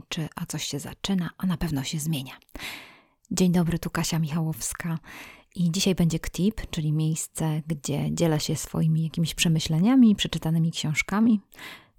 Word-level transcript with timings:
kończy, 0.00 0.28
a 0.36 0.46
coś 0.46 0.64
się 0.64 0.78
zaczyna, 0.78 1.30
a 1.38 1.46
na 1.46 1.56
pewno 1.56 1.84
się 1.84 1.98
zmienia. 1.98 2.32
Dzień 3.30 3.52
dobry, 3.52 3.78
tu 3.78 3.90
Kasia 3.90 4.18
Michałowska. 4.18 4.98
I 5.54 5.70
dzisiaj 5.70 5.94
będzie 5.94 6.18
KTIP, 6.18 6.70
czyli 6.70 6.92
miejsce, 6.92 7.62
gdzie 7.66 8.14
dzielę 8.14 8.40
się 8.40 8.56
swoimi 8.56 9.02
jakimiś 9.02 9.34
przemyśleniami, 9.34 10.16
przeczytanymi 10.16 10.72
książkami. 10.72 11.40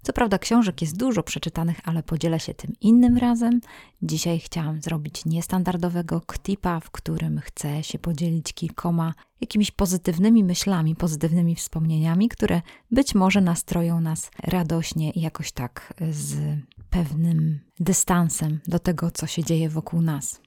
Co 0.06 0.12
prawda 0.12 0.38
książek 0.38 0.82
jest 0.82 0.96
dużo 0.96 1.22
przeczytanych, 1.22 1.80
ale 1.84 2.02
podzielę 2.02 2.40
się 2.40 2.54
tym 2.54 2.72
innym 2.80 3.16
razem. 3.16 3.60
Dzisiaj 4.02 4.38
chciałam 4.38 4.80
zrobić 4.80 5.24
niestandardowego 5.24 6.20
ktipa, 6.20 6.80
w 6.80 6.90
którym 6.90 7.40
chcę 7.40 7.82
się 7.82 7.98
podzielić 7.98 8.52
kilkoma 8.52 9.14
jakimiś 9.40 9.70
pozytywnymi 9.70 10.44
myślami, 10.44 10.96
pozytywnymi 10.96 11.54
wspomnieniami, 11.54 12.28
które 12.28 12.62
być 12.90 13.14
może 13.14 13.40
nastroją 13.40 14.00
nas 14.00 14.30
radośnie 14.42 15.10
i 15.10 15.20
jakoś 15.20 15.52
tak 15.52 15.94
z 16.10 16.36
pewnym 16.90 17.60
dystansem 17.80 18.60
do 18.66 18.78
tego, 18.78 19.10
co 19.10 19.26
się 19.26 19.44
dzieje 19.44 19.68
wokół 19.68 20.02
nas. 20.02 20.40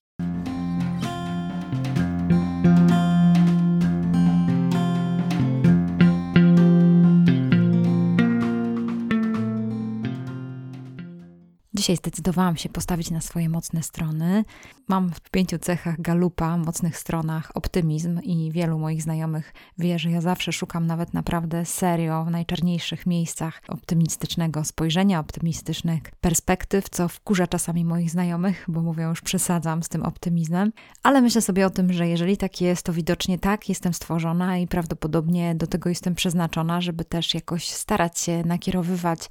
Dzisiaj 11.90 11.98
zdecydowałam 11.98 12.58
się 12.58 12.70
postawić 12.70 13.12
na 13.12 13.22
swoje 13.22 13.50
mocne 13.50 13.84
strony. 13.84 14.46
Mam 14.88 15.12
w 15.12 15.30
pięciu 15.30 15.60
cechach 15.60 16.02
galupa, 16.02 16.58
mocnych 16.58 16.98
stronach 16.98 17.52
optymizm 17.54 18.20
i 18.24 18.52
wielu 18.52 18.80
moich 18.80 19.04
znajomych 19.04 19.54
wie, 19.78 20.00
że 20.00 20.12
ja 20.12 20.22
zawsze 20.22 20.52
szukam 20.52 20.88
nawet 20.88 21.14
naprawdę 21.14 21.66
serio 21.66 22.26
w 22.26 22.32
najczarniejszych 22.32 23.06
miejscach 23.06 23.62
optymistycznego 23.68 24.64
spojrzenia, 24.64 25.20
optymistycznych 25.20 26.02
perspektyw, 26.22 26.90
co 26.90 27.08
wkurza 27.08 27.48
czasami 27.48 27.86
moich 27.86 28.12
znajomych, 28.12 28.66
bo 28.68 28.82
mówią, 28.82 29.10
już 29.10 29.22
przesadzam 29.22 29.84
z 29.84 29.90
tym 29.90 30.04
optymizmem. 30.04 30.72
Ale 31.04 31.22
myślę 31.22 31.42
sobie 31.42 31.66
o 31.66 31.70
tym, 31.70 31.94
że 31.94 32.08
jeżeli 32.08 32.38
tak 32.38 32.62
jest, 32.62 32.84
to 32.84 32.94
widocznie 32.94 33.40
tak 33.40 33.70
jestem 33.70 33.94
stworzona 33.94 34.58
i 34.58 34.68
prawdopodobnie 34.68 35.56
do 35.56 35.68
tego 35.68 35.90
jestem 35.90 36.16
przeznaczona, 36.16 36.82
żeby 36.82 37.06
też 37.06 37.34
jakoś 37.34 37.70
starać 37.70 38.20
się 38.20 38.44
nakierowywać 38.44 39.30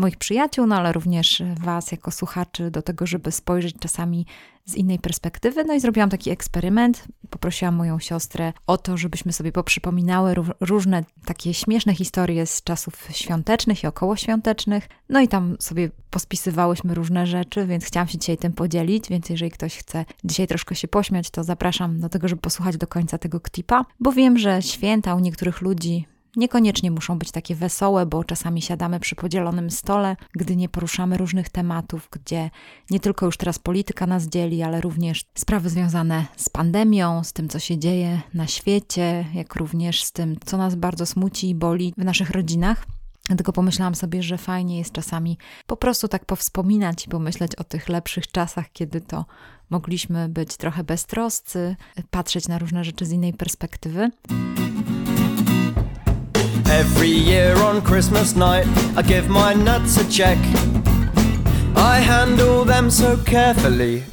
moich 0.00 0.16
przyjaciół, 0.16 0.66
no 0.66 0.76
ale 0.76 0.92
również 0.92 1.42
Was 1.60 1.92
jako 1.92 2.10
słuchaczy 2.10 2.70
do 2.70 2.82
tego, 2.82 3.06
żeby 3.06 3.32
spojrzeć 3.32 3.74
czasami 3.80 4.26
z 4.64 4.74
innej 4.74 4.98
perspektywy. 4.98 5.64
No 5.64 5.74
i 5.74 5.80
zrobiłam 5.80 6.10
taki 6.10 6.30
eksperyment. 6.30 7.04
Poprosiłam 7.30 7.74
moją 7.74 7.98
siostrę 7.98 8.52
o 8.66 8.78
to, 8.78 8.96
żebyśmy 8.96 9.32
sobie 9.32 9.52
poprzypominały 9.52 10.34
różne 10.60 11.04
takie 11.24 11.54
śmieszne 11.54 11.94
historie 11.94 12.46
z 12.46 12.62
czasów 12.62 13.08
świątecznych 13.10 13.84
i 13.84 13.86
okołoświątecznych. 13.86 14.88
No 15.08 15.20
i 15.20 15.28
tam 15.28 15.56
sobie 15.60 15.90
pospisywałyśmy 16.10 16.94
różne 16.94 17.26
rzeczy, 17.26 17.66
więc 17.66 17.84
chciałam 17.84 18.08
się 18.08 18.18
dzisiaj 18.18 18.38
tym 18.38 18.52
podzielić, 18.52 19.08
więc 19.08 19.28
jeżeli 19.28 19.50
ktoś 19.50 19.76
chce 19.76 20.04
dzisiaj 20.24 20.46
troszkę 20.46 20.74
się 20.74 20.88
pośmiać, 20.88 21.30
to 21.30 21.44
zapraszam 21.44 22.00
do 22.00 22.08
tego, 22.08 22.28
żeby 22.28 22.42
posłuchać 22.42 22.76
do 22.76 22.86
końca 22.86 23.18
tego 23.18 23.40
klipa, 23.40 23.84
bo 24.00 24.12
wiem, 24.12 24.38
że 24.38 24.62
święta 24.62 25.14
u 25.14 25.18
niektórych 25.18 25.60
ludzi 25.60 26.06
Niekoniecznie 26.36 26.90
muszą 26.90 27.18
być 27.18 27.30
takie 27.30 27.54
wesołe, 27.54 28.06
bo 28.06 28.24
czasami 28.24 28.62
siadamy 28.62 29.00
przy 29.00 29.16
podzielonym 29.16 29.70
stole, 29.70 30.16
gdy 30.32 30.56
nie 30.56 30.68
poruszamy 30.68 31.16
różnych 31.16 31.48
tematów, 31.48 32.08
gdzie 32.12 32.50
nie 32.90 33.00
tylko 33.00 33.26
już 33.26 33.36
teraz 33.36 33.58
polityka 33.58 34.06
nas 34.06 34.26
dzieli, 34.26 34.62
ale 34.62 34.80
również 34.80 35.24
sprawy 35.34 35.68
związane 35.68 36.26
z 36.36 36.48
pandemią, 36.48 37.24
z 37.24 37.32
tym, 37.32 37.48
co 37.48 37.58
się 37.58 37.78
dzieje 37.78 38.20
na 38.34 38.46
świecie, 38.46 39.24
jak 39.34 39.54
również 39.54 40.04
z 40.04 40.12
tym, 40.12 40.36
co 40.44 40.56
nas 40.56 40.74
bardzo 40.74 41.06
smuci 41.06 41.48
i 41.48 41.54
boli 41.54 41.94
w 41.98 42.04
naszych 42.04 42.30
rodzinach. 42.30 42.86
Dlatego 43.26 43.52
pomyślałam 43.52 43.94
sobie, 43.94 44.22
że 44.22 44.38
fajnie 44.38 44.78
jest 44.78 44.92
czasami 44.92 45.38
po 45.66 45.76
prostu 45.76 46.08
tak 46.08 46.24
powspominać 46.24 47.06
i 47.06 47.08
pomyśleć 47.08 47.56
o 47.56 47.64
tych 47.64 47.88
lepszych 47.88 48.30
czasach, 48.30 48.72
kiedy 48.72 49.00
to 49.00 49.24
mogliśmy 49.70 50.28
być 50.28 50.56
trochę 50.56 50.84
beztroscy, 50.84 51.76
patrzeć 52.10 52.48
na 52.48 52.58
różne 52.58 52.84
rzeczy 52.84 53.06
z 53.06 53.12
innej 53.12 53.34
perspektywy. 53.34 54.10
Every 56.70 57.08
year 57.08 57.56
on 57.56 57.82
Christmas 57.82 58.36
night, 58.36 58.64
I 58.96 59.02
give 59.02 59.28
my 59.28 59.54
nuts 59.54 59.96
a 59.96 60.08
check. 60.08 60.38
I 61.76 61.98
handle 61.98 62.64
them 62.64 62.90
so 62.90 63.16
carefully. 63.16 64.04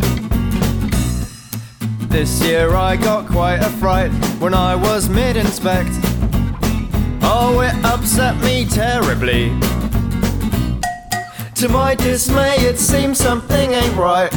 This 2.10 2.42
year 2.42 2.74
I 2.74 2.96
got 2.96 3.28
quite 3.28 3.60
a 3.60 3.70
fright 3.70 4.12
when 4.40 4.56
I 4.56 4.76
was 4.76 5.08
mid 5.08 5.38
inspect. 5.38 5.92
Oh, 7.22 7.62
it 7.62 7.76
upset 7.86 8.36
me 8.44 8.66
terribly. 8.66 9.50
To 11.56 11.70
my 11.70 11.94
dismay, 11.94 12.56
it 12.58 12.80
seems 12.80 13.20
something 13.20 13.72
ain't 13.72 13.96
right. 13.96 14.32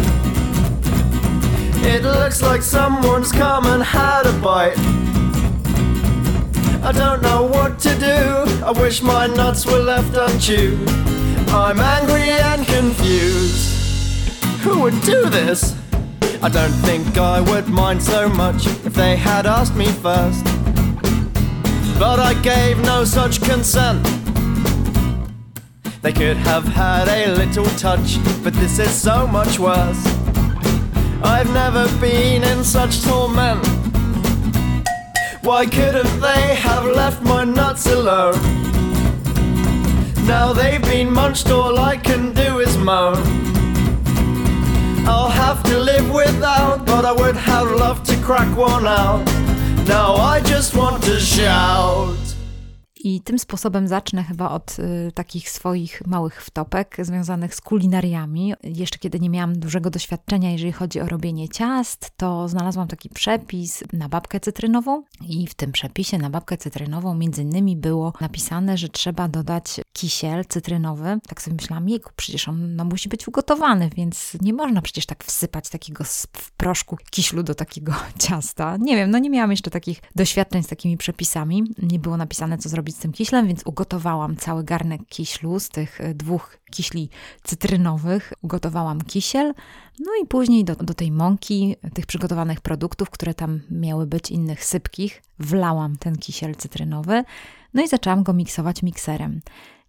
It 1.87 2.03
looks 2.03 2.43
like 2.43 2.61
someone's 2.61 3.33
come 3.33 3.65
and 3.67 3.83
had 3.83 4.27
a 4.27 4.33
bite. 4.41 5.00
I 6.83 6.93
don't 6.93 7.23
know 7.23 7.45
what 7.45 7.79
to 7.81 7.95
do. 7.99 8.65
I 8.65 8.73
wish 8.73 9.03
my 9.03 9.27
nuts 9.27 9.67
were 9.67 9.79
left 9.79 10.17
unchewed. 10.17 10.89
I'm 11.51 11.79
angry 11.79 12.31
and 12.31 12.67
confused. 12.67 14.33
Who 14.63 14.81
would 14.81 15.01
do 15.03 15.29
this? 15.29 15.77
I 16.43 16.49
don't 16.49 16.73
think 16.87 17.19
I 17.19 17.41
would 17.41 17.69
mind 17.69 18.03
so 18.03 18.29
much 18.29 18.67
if 18.67 18.95
they 18.95 19.17
had 19.17 19.47
asked 19.47 19.77
me 19.77 19.87
first. 19.87 20.45
But 21.99 22.19
I 22.19 22.33
gave 22.43 22.79
no 22.79 23.05
such 23.05 23.43
consent. 23.43 24.03
They 26.01 26.13
could 26.13 26.39
have 26.39 26.65
had 26.65 27.09
a 27.09 27.35
little 27.35 27.67
touch, 27.77 28.17
but 28.43 28.55
this 28.55 28.79
is 28.79 28.91
so 28.91 29.27
much 29.27 29.59
worse. 29.59 30.03
I've 31.23 31.53
never 31.53 31.87
been 32.01 32.43
in 32.43 32.65
such 32.65 33.03
torment. 33.03 33.80
Why 35.43 35.65
couldn't 35.65 36.21
they 36.21 36.55
have 36.55 36.85
left 36.85 37.23
my 37.23 37.45
nuts 37.45 37.87
alone? 37.87 38.39
Now 40.27 40.53
they've 40.53 40.83
been 40.83 41.11
munched, 41.11 41.51
all 41.51 41.79
I 41.79 41.97
can 41.97 42.35
do 42.35 42.59
is 42.59 42.77
moan. 42.77 43.17
I'll 45.07 45.31
have 45.31 45.63
to 45.65 45.79
live 45.79 46.13
without, 46.13 46.85
but 46.85 47.07
I 47.07 47.13
would 47.13 47.37
have 47.37 47.71
loved 47.71 48.05
to 48.11 48.17
crack 48.19 48.55
one 48.57 48.87
out. 48.87 49.25
Now 49.89 50.15
I 50.15 50.41
just 50.41 50.77
want 50.77 51.03
to 51.05 51.19
shout. 51.19 52.20
I 53.05 53.21
tym 53.21 53.39
sposobem 53.39 53.89
zacznę 53.89 54.25
chyba 54.25 54.51
od 54.51 54.79
y, 54.79 55.13
takich 55.15 55.51
swoich 55.51 56.03
małych 56.07 56.45
wtopek 56.45 56.97
związanych 57.01 57.55
z 57.55 57.61
kulinariami. 57.61 58.55
Jeszcze 58.63 58.99
kiedy 58.99 59.21
nie 59.21 59.31
miałam 59.31 59.59
dużego 59.59 59.91
doświadczenia, 59.91 60.51
jeżeli 60.51 60.73
chodzi 60.73 61.01
o 61.01 61.07
robienie 61.07 61.49
ciast, 61.49 62.11
to 62.17 62.49
znalazłam 62.49 62.89
taki 62.89 63.09
przepis 63.09 63.85
na 63.93 64.09
babkę 64.09 64.41
cytrynową 64.41 65.03
i 65.29 65.47
w 65.47 65.55
tym 65.55 65.73
przepisie 65.73 66.19
na 66.19 66.31
babkę 66.31 66.57
cytrynową 66.57 67.15
między 67.15 67.43
innymi 67.43 67.77
było 67.77 68.13
napisane, 68.21 68.79
że 68.79 68.89
trzeba 68.89 69.29
dodać 69.29 69.81
kisiel 69.93 70.45
cytrynowy. 70.49 71.19
Tak 71.29 71.43
sobie 71.43 71.55
myślałam, 71.55 71.89
jego 71.89 72.11
przecież 72.17 72.49
on 72.49 72.77
no, 72.77 72.85
musi 72.85 73.09
być 73.09 73.29
ugotowany, 73.29 73.91
więc 73.97 74.37
nie 74.41 74.53
można 74.53 74.83
przecież 74.83 75.07
tak 75.07 75.25
wsypać 75.25 75.69
takiego 75.69 76.05
w 76.33 76.53
proszku 76.57 76.97
kiślu 77.11 77.43
do 77.43 77.55
takiego 77.55 77.93
ciasta. 78.29 78.77
Nie 78.77 78.97
wiem, 78.97 79.11
no 79.11 79.19
nie 79.19 79.31
miałam 79.31 79.51
jeszcze 79.51 79.71
takich 79.71 80.03
doświadczeń 80.17 80.63
z 80.63 80.67
takimi 80.67 80.97
przepisami. 80.97 81.63
Nie 81.83 81.99
było 81.99 82.17
napisane, 82.17 82.59
co 82.59 82.69
zrobić 82.69 82.90
z 82.93 82.99
tym 82.99 83.13
kiślem, 83.13 83.47
więc 83.47 83.63
ugotowałam 83.65 84.37
cały 84.37 84.65
garnek 84.65 85.01
kiślu 85.09 85.61
z 85.61 85.69
tych 85.69 86.01
e, 86.01 86.15
dwóch 86.15 86.59
kiśli 86.71 87.09
cytrynowych. 87.43 88.33
Ugotowałam 88.43 89.01
kisiel, 89.01 89.55
no 90.01 90.13
i 90.23 90.27
później 90.27 90.65
do, 90.65 90.77
do 90.77 90.95
tej 90.95 91.13
mąki, 91.13 91.77
tych 91.95 92.07
przygotowanych 92.07 92.61
produktów, 92.61 93.11
które 93.11 93.35
tam 93.35 93.61
miały 93.71 94.07
być 94.07 94.31
innych 94.31 94.65
sypkich, 94.65 95.23
wlałam 95.39 95.97
ten 95.97 96.17
kisiel 96.17 96.55
cytrynowy, 96.55 97.25
no 97.75 97.83
i 97.83 97.89
zaczęłam 97.89 98.23
go 98.23 98.33
miksować 98.33 98.83
mikserem. 98.83 99.41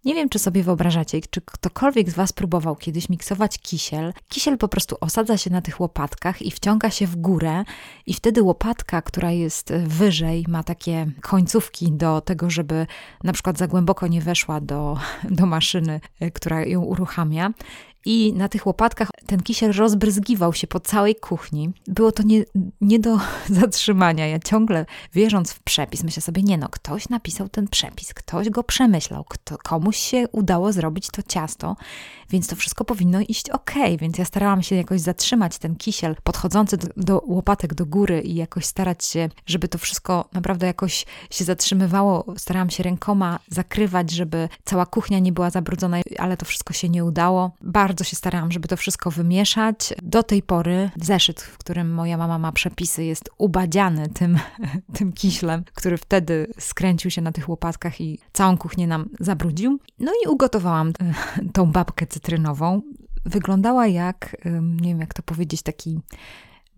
Nie 0.04 0.14
wiem, 0.14 0.28
czy 0.28 0.38
sobie 0.38 0.62
wyobrażacie, 0.62 1.20
czy 1.30 1.40
ktokolwiek 1.40 2.10
z 2.10 2.14
Was 2.14 2.32
próbował 2.32 2.76
kiedyś 2.76 3.08
miksować 3.08 3.58
kisiel. 3.58 4.12
Kisiel 4.28 4.58
po 4.58 4.68
prostu 4.68 4.96
osadza 5.00 5.36
się 5.38 5.50
na 5.50 5.62
tych 5.62 5.80
łopatkach 5.80 6.42
i 6.42 6.50
wciąga 6.50 6.90
się 6.90 7.06
w 7.06 7.16
górę, 7.16 7.64
i 8.06 8.14
wtedy 8.14 8.42
łopatka, 8.42 9.02
która 9.02 9.30
jest 9.30 9.72
wyżej, 9.86 10.44
ma 10.48 10.62
takie 10.62 11.06
końcówki 11.20 11.92
do 11.92 12.20
tego, 12.20 12.50
żeby 12.50 12.86
na 13.24 13.32
przykład 13.32 13.58
za 13.58 13.66
głęboko 13.66 14.06
nie 14.06 14.20
weszła 14.20 14.60
do, 14.60 14.98
do 15.30 15.46
maszyny, 15.46 16.00
e, 16.20 16.30
która 16.30 16.64
ją 16.64 16.80
uruchamia 16.80 17.50
i 18.04 18.32
na 18.32 18.48
tych 18.48 18.66
łopatkach 18.66 19.08
ten 19.26 19.40
kisiel 19.40 19.72
rozbryzgiwał 19.72 20.52
się 20.52 20.66
po 20.66 20.80
całej 20.80 21.14
kuchni. 21.16 21.70
Było 21.86 22.12
to 22.12 22.22
nie, 22.22 22.44
nie 22.80 22.98
do 22.98 23.18
zatrzymania. 23.60 24.26
Ja 24.26 24.38
ciągle 24.38 24.86
wierząc 25.14 25.52
w 25.52 25.60
przepis, 25.60 26.04
myślę 26.04 26.22
sobie, 26.22 26.42
nie 26.42 26.58
no, 26.58 26.68
ktoś 26.68 27.08
napisał 27.08 27.48
ten 27.48 27.68
przepis, 27.68 28.14
ktoś 28.14 28.50
go 28.50 28.64
przemyślał, 28.64 29.24
kto, 29.28 29.58
komuś 29.58 29.96
się 29.96 30.28
udało 30.32 30.72
zrobić 30.72 31.10
to 31.10 31.22
ciasto, 31.22 31.76
więc 32.32 32.46
to 32.46 32.56
wszystko 32.56 32.84
powinno 32.84 33.20
iść 33.20 33.50
ok. 33.50 33.72
Więc 33.98 34.18
ja 34.18 34.24
starałam 34.24 34.62
się 34.62 34.76
jakoś 34.76 35.00
zatrzymać 35.00 35.58
ten 35.58 35.76
kisiel 35.76 36.16
podchodzący 36.22 36.76
do, 36.76 36.88
do 36.96 37.22
łopatek 37.26 37.74
do 37.74 37.86
góry 37.86 38.20
i 38.20 38.34
jakoś 38.34 38.64
starać 38.64 39.04
się, 39.04 39.28
żeby 39.46 39.68
to 39.68 39.78
wszystko 39.78 40.28
naprawdę 40.32 40.66
jakoś 40.66 41.06
się 41.30 41.44
zatrzymywało. 41.44 42.24
Starałam 42.36 42.70
się 42.70 42.82
rękoma 42.82 43.38
zakrywać, 43.48 44.10
żeby 44.10 44.48
cała 44.64 44.86
kuchnia 44.86 45.18
nie 45.18 45.32
była 45.32 45.50
zabrudzona, 45.50 46.00
ale 46.18 46.36
to 46.36 46.46
wszystko 46.46 46.72
się 46.72 46.88
nie 46.88 47.04
udało. 47.04 47.52
Bardzo 47.60 48.04
się 48.04 48.16
starałam, 48.16 48.52
żeby 48.52 48.68
to 48.68 48.76
wszystko 48.76 49.10
wymieszać. 49.10 49.94
Do 50.02 50.22
tej 50.22 50.42
pory 50.42 50.90
zeszyt, 50.96 51.40
w 51.40 51.58
którym 51.58 51.94
moja 51.94 52.16
mama 52.16 52.38
ma 52.38 52.52
przepisy, 52.52 53.04
jest 53.04 53.30
ubadziany 53.38 54.08
tym, 54.08 54.38
tym 54.98 55.12
kiślem, 55.12 55.64
który 55.74 55.96
wtedy 55.98 56.46
skręcił 56.58 57.10
się 57.10 57.22
na 57.22 57.32
tych 57.32 57.48
łopatkach 57.48 58.00
i 58.00 58.18
całą 58.32 58.58
kuchnię 58.58 58.86
nam 58.86 59.08
zabrudził. 59.20 59.78
No 59.98 60.12
i 60.24 60.28
ugotowałam 60.28 60.88
e, 60.88 61.14
tą 61.52 61.72
babkę 61.72 62.06
cytrynową. 62.22 62.82
Wyglądała 63.24 63.86
jak, 63.86 64.36
nie 64.80 64.88
wiem 64.88 65.00
jak 65.00 65.14
to 65.14 65.22
powiedzieć, 65.22 65.62
taki 65.62 66.00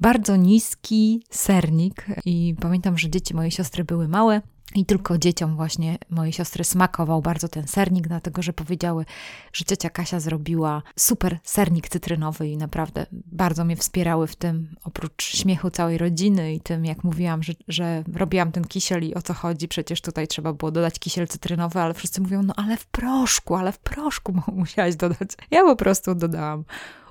bardzo 0.00 0.36
niski 0.36 1.22
sernik 1.30 2.06
i 2.24 2.54
pamiętam, 2.60 2.98
że 2.98 3.10
dzieci 3.10 3.34
mojej 3.34 3.50
siostry 3.50 3.84
były 3.84 4.08
małe 4.08 4.42
i 4.74 4.86
tylko 4.86 5.18
dzieciom 5.18 5.56
właśnie 5.56 5.98
mojej 6.10 6.32
siostry 6.32 6.64
smakował 6.64 7.22
bardzo 7.22 7.48
ten 7.48 7.66
sernik, 7.66 8.08
dlatego 8.08 8.42
że 8.42 8.52
powiedziały, 8.52 9.04
że 9.52 9.64
ciocia 9.64 9.90
Kasia 9.90 10.20
zrobiła 10.20 10.82
super 10.96 11.38
sernik 11.42 11.88
cytrynowy 11.88 12.48
i 12.48 12.56
naprawdę 12.56 13.06
bardzo 13.12 13.64
mnie 13.64 13.76
wspierały 13.76 14.26
w 14.26 14.36
tym, 14.36 14.76
oprócz 14.84 15.24
śmiechu 15.24 15.70
całej 15.70 15.98
rodziny 15.98 16.54
i 16.54 16.60
tym, 16.60 16.84
jak 16.84 17.04
mówiłam, 17.04 17.42
że, 17.42 17.52
że 17.68 18.04
robiłam 18.14 18.52
ten 18.52 18.64
kisiel 18.64 19.04
i 19.04 19.14
o 19.14 19.22
co 19.22 19.34
chodzi, 19.34 19.68
przecież 19.68 20.00
tutaj 20.00 20.28
trzeba 20.28 20.52
było 20.52 20.70
dodać 20.70 20.98
kisiel 20.98 21.28
cytrynowy, 21.28 21.80
ale 21.80 21.94
wszyscy 21.94 22.20
mówią, 22.20 22.42
no 22.42 22.54
ale 22.56 22.76
w 22.76 22.86
proszku, 22.86 23.54
ale 23.54 23.72
w 23.72 23.78
proszku 23.78 24.34
musiałaś 24.52 24.96
dodać. 24.96 25.30
Ja 25.50 25.62
po 25.62 25.76
prostu 25.76 26.14
dodałam 26.14 26.64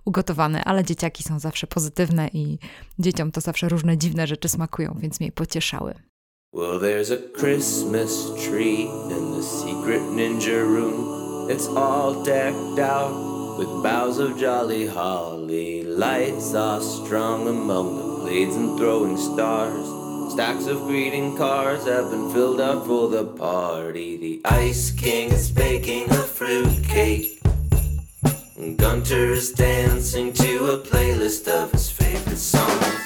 ugotowane, 0.06 0.64
ale 0.64 0.84
dzieciaki 0.84 1.24
są 1.24 1.40
zawsze 1.40 1.68
pozytywne 1.68 2.28
i 2.28 2.60
dzieciom 3.00 3.32
to 3.32 3.42
zawsze 3.42 3.70
różne 3.70 3.98
dziwne 3.98 4.28
rzeczy 4.28 4.50
smakują, 4.50 4.98
więc 5.00 5.20
mnie 5.20 5.32
pocieszały. 5.32 6.13
Well, 6.56 6.78
there's 6.78 7.10
a 7.10 7.18
Christmas 7.18 8.30
tree 8.46 8.84
in 8.84 9.32
the 9.32 9.42
secret 9.42 10.02
ninja 10.02 10.64
room. 10.64 11.50
It's 11.50 11.66
all 11.66 12.24
decked 12.24 12.78
out 12.78 13.58
with 13.58 13.68
boughs 13.82 14.20
of 14.20 14.38
jolly 14.38 14.86
holly. 14.86 15.82
Lights 15.82 16.54
are 16.54 16.80
strung 16.80 17.48
among 17.48 17.98
the 17.98 18.22
blades 18.22 18.56
and 18.56 18.78
throwing 18.78 19.18
stars. 19.18 20.32
Stacks 20.32 20.68
of 20.68 20.82
greeting 20.82 21.36
cards 21.38 21.88
have 21.88 22.12
been 22.12 22.32
filled 22.32 22.62
up 22.62 22.86
for 22.86 23.10
the 23.10 23.26
party. 23.26 24.18
The 24.18 24.42
Ice 24.46 24.92
King 24.92 25.32
is 25.32 25.50
baking 25.50 26.12
a 26.12 26.22
fruit 26.22 26.84
cake. 26.84 27.42
Gunter 28.78 29.32
is 29.32 29.52
dancing 29.54 30.32
to 30.34 30.74
a 30.74 30.78
playlist 30.78 31.48
of 31.48 31.72
his 31.72 31.90
favorite 31.90 32.38
songs. 32.38 33.03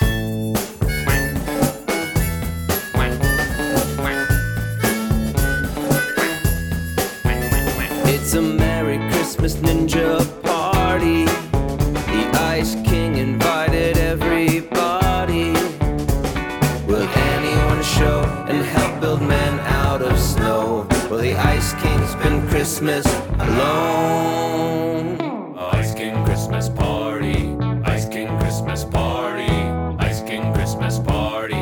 Christmas 22.78 23.08
alone. 23.40 25.18
Ice 25.58 25.96
King 25.96 26.24
Christmas 26.26 26.70
party. 26.70 27.58
Ice 27.86 28.08
King 28.08 28.28
Christmas 28.38 28.84
party. 28.84 29.50
Ice 29.98 30.22
King 30.22 30.54
Christmas 30.54 31.00
party. 31.00 31.56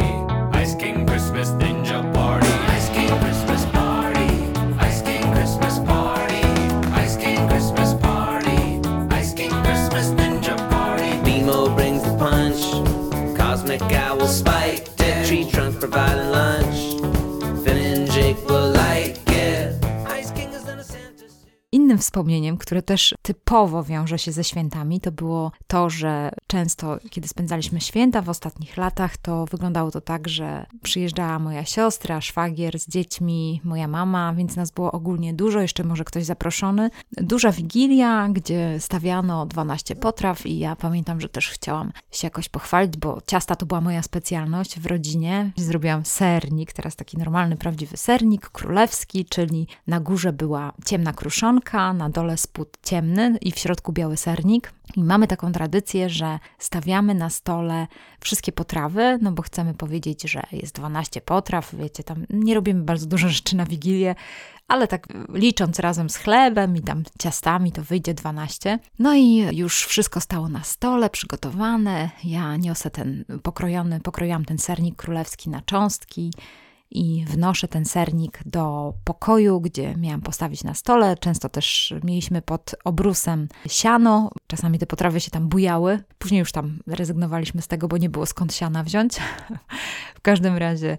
Ice 0.59 0.75
King 0.75 1.07
Christmas 1.07 1.51
Ninja 1.51 2.03
party. 2.13 2.47
Ice 2.67 2.89
King 2.89 3.17
Christmas 3.19 3.65
party. 3.67 4.27
Ice 4.79 5.01
King 5.03 5.23
Christmas 5.31 5.79
party. 5.79 6.41
Ice 6.91 7.15
King 7.15 7.47
Christmas 7.47 7.93
party. 7.93 8.81
Ice 9.15 9.33
King 9.33 9.51
Christmas 9.63 10.09
Ninja 10.19 10.57
party. 10.69 11.15
Nemo 11.21 11.73
brings 11.75 12.03
the 12.03 12.17
punch. 12.17 12.59
Cosmic 13.37 13.81
Owl 13.83 14.27
Spike. 14.27 14.93
Dead 14.97 15.25
Tree 15.25 15.49
Trunk 15.49 15.79
providing 15.79 16.14
wspomnieniem, 22.15 22.57
które 22.57 22.81
też 22.81 23.14
typowo 23.25 23.83
wiąże 23.83 24.19
się 24.19 24.31
ze 24.31 24.43
świętami, 24.43 24.99
to 24.99 25.11
było 25.11 25.51
to, 25.67 25.89
że 25.89 26.31
często, 26.47 26.97
kiedy 27.09 27.27
spędzaliśmy 27.27 27.81
święta 27.81 28.21
w 28.21 28.29
ostatnich 28.29 28.77
latach, 28.77 29.17
to 29.17 29.45
wyglądało 29.45 29.91
to 29.91 30.01
tak, 30.01 30.27
że 30.27 30.65
przyjeżdżała 30.83 31.39
moja 31.39 31.65
siostra, 31.65 32.21
szwagier 32.21 32.79
z 32.79 32.87
dziećmi, 32.87 33.61
moja 33.63 33.87
mama, 33.87 34.33
więc 34.33 34.55
nas 34.55 34.71
było 34.71 34.91
ogólnie 34.91 35.33
dużo, 35.33 35.61
jeszcze 35.61 35.83
może 35.83 36.03
ktoś 36.03 36.23
zaproszony. 36.23 36.89
Duża 37.11 37.51
wigilia, 37.51 38.29
gdzie 38.29 38.79
stawiano 38.79 39.45
12 39.45 39.95
potraw 39.95 40.45
i 40.45 40.59
ja 40.59 40.75
pamiętam, 40.75 41.21
że 41.21 41.29
też 41.29 41.49
chciałam 41.49 41.91
się 42.11 42.27
jakoś 42.27 42.49
pochwalić, 42.49 42.97
bo 42.97 43.21
ciasta 43.27 43.55
to 43.55 43.65
była 43.65 43.81
moja 43.81 44.03
specjalność 44.03 44.79
w 44.79 44.85
rodzinie. 44.85 45.51
Zrobiłam 45.57 46.05
sernik, 46.05 46.73
teraz 46.73 46.95
taki 46.95 47.17
normalny, 47.17 47.57
prawdziwy 47.57 47.97
sernik 47.97 48.49
królewski, 48.49 49.25
czyli 49.25 49.67
na 49.87 49.99
górze 49.99 50.33
była 50.33 50.73
ciemna 50.85 51.13
kruszonka, 51.13 51.93
na 51.93 52.09
dole 52.09 52.37
spód 52.37 52.77
ciemny 52.83 53.14
i 53.41 53.51
w 53.51 53.59
środku 53.59 53.93
biały 53.93 54.17
sernik. 54.17 54.73
I 54.95 55.03
mamy 55.03 55.27
taką 55.27 55.51
tradycję, 55.51 56.09
że 56.09 56.39
stawiamy 56.59 57.15
na 57.15 57.29
stole 57.29 57.87
wszystkie 58.19 58.51
potrawy, 58.51 59.19
no 59.21 59.31
bo 59.31 59.41
chcemy 59.41 59.73
powiedzieć, 59.73 60.21
że 60.21 60.43
jest 60.51 60.75
12 60.75 61.21
potraw, 61.21 61.75
wiecie, 61.75 62.03
tam 62.03 62.25
nie 62.29 62.55
robimy 62.55 62.83
bardzo 62.83 63.05
dużo 63.05 63.29
rzeczy 63.29 63.55
na 63.55 63.65
Wigilię, 63.65 64.15
ale 64.67 64.87
tak 64.87 65.07
licząc 65.33 65.79
razem 65.79 66.09
z 66.09 66.15
chlebem 66.15 66.75
i 66.75 66.81
tam 66.81 67.03
ciastami, 67.19 67.71
to 67.71 67.83
wyjdzie 67.83 68.13
12. 68.13 68.79
No 68.99 69.15
i 69.15 69.47
już 69.51 69.85
wszystko 69.85 70.21
stało 70.21 70.49
na 70.49 70.63
stole, 70.63 71.09
przygotowane. 71.09 72.09
Ja 72.23 72.57
niosę 72.57 72.89
ten 72.89 73.25
pokrojony, 73.43 73.99
pokroiłam 73.99 74.45
ten 74.45 74.57
sernik 74.57 74.95
królewski 74.95 75.49
na 75.49 75.61
cząstki 75.61 76.31
i 76.91 77.25
wnoszę 77.27 77.67
ten 77.67 77.85
sernik 77.85 78.39
do 78.45 78.93
pokoju, 79.03 79.61
gdzie 79.61 79.95
miałam 79.97 80.21
postawić 80.21 80.63
na 80.63 80.73
stole. 80.73 81.17
Często 81.17 81.49
też 81.49 81.93
mieliśmy 82.03 82.41
pod 82.41 82.75
obrusem 82.83 83.47
siano, 83.67 84.31
czasami 84.47 84.79
te 84.79 84.85
potrawy 84.85 85.19
się 85.19 85.31
tam 85.31 85.47
bujały. 85.47 86.03
Później 86.17 86.39
już 86.39 86.51
tam 86.51 86.79
rezygnowaliśmy 86.87 87.61
z 87.61 87.67
tego, 87.67 87.87
bo 87.87 87.97
nie 87.97 88.09
było 88.09 88.25
skąd 88.25 88.53
siana 88.53 88.83
wziąć. 88.83 89.13
w 90.17 90.21
każdym 90.21 90.57
razie 90.57 90.97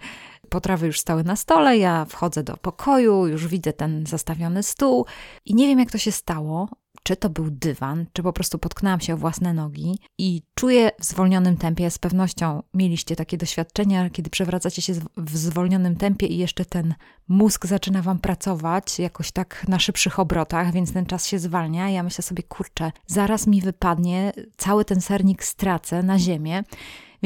potrawy 0.49 0.87
już 0.87 1.00
stały 1.00 1.25
na 1.25 1.37
stole, 1.37 1.78
ja 1.78 2.05
wchodzę 2.05 2.43
do 2.43 2.57
pokoju, 2.57 3.26
już 3.26 3.47
widzę 3.47 3.73
ten 3.73 4.07
zastawiony 4.07 4.62
stół 4.62 5.07
i 5.45 5.55
nie 5.55 5.66
wiem 5.66 5.78
jak 5.78 5.90
to 5.90 5.99
się 5.99 6.12
stało, 6.12 6.69
czy 7.07 7.17
to 7.17 7.31
był 7.31 7.51
dywan, 7.51 8.07
czy 8.13 8.23
po 8.23 8.33
prostu 8.33 8.59
potknęłam 8.59 9.01
się 9.01 9.15
o 9.15 9.17
własne 9.17 9.55
nogi 9.55 9.99
i 10.19 10.43
czuję 10.55 10.91
w 11.01 11.05
zwolnionym 11.05 11.57
tempie. 11.57 11.91
Z 11.91 11.99
pewnością 11.99 12.63
mieliście 12.75 13.17
takie 13.17 13.37
doświadczenia, 13.37 14.11
kiedy 14.11 14.31
przewracacie 14.31 14.83
się 14.83 14.93
w 15.17 15.37
zwolnionym 15.37 15.97
tempie 15.97 16.27
i 16.27 16.39
jeszcze 16.39 16.65
ten 16.65 16.95
mózg 17.29 17.67
zaczyna 17.67 18.03
wam 18.03 18.19
pracować 18.19 18.99
jakoś 18.99 19.33
tak 19.33 19.65
na 19.69 19.79
szybszych 19.79 20.19
obrotach, 20.19 20.73
więc 20.73 20.93
ten 20.93 21.07
czas 21.07 21.27
się 21.27 21.39
zwalnia. 21.39 21.91
Ja 21.91 22.03
myślę 22.03 22.23
sobie, 22.23 22.43
kurczę, 22.43 22.93
zaraz 23.07 23.47
mi 23.47 23.61
wypadnie, 23.61 24.33
cały 24.57 24.85
ten 24.85 25.01
sernik 25.01 25.45
stracę 25.45 26.03
na 26.03 26.19
ziemię. 26.19 26.65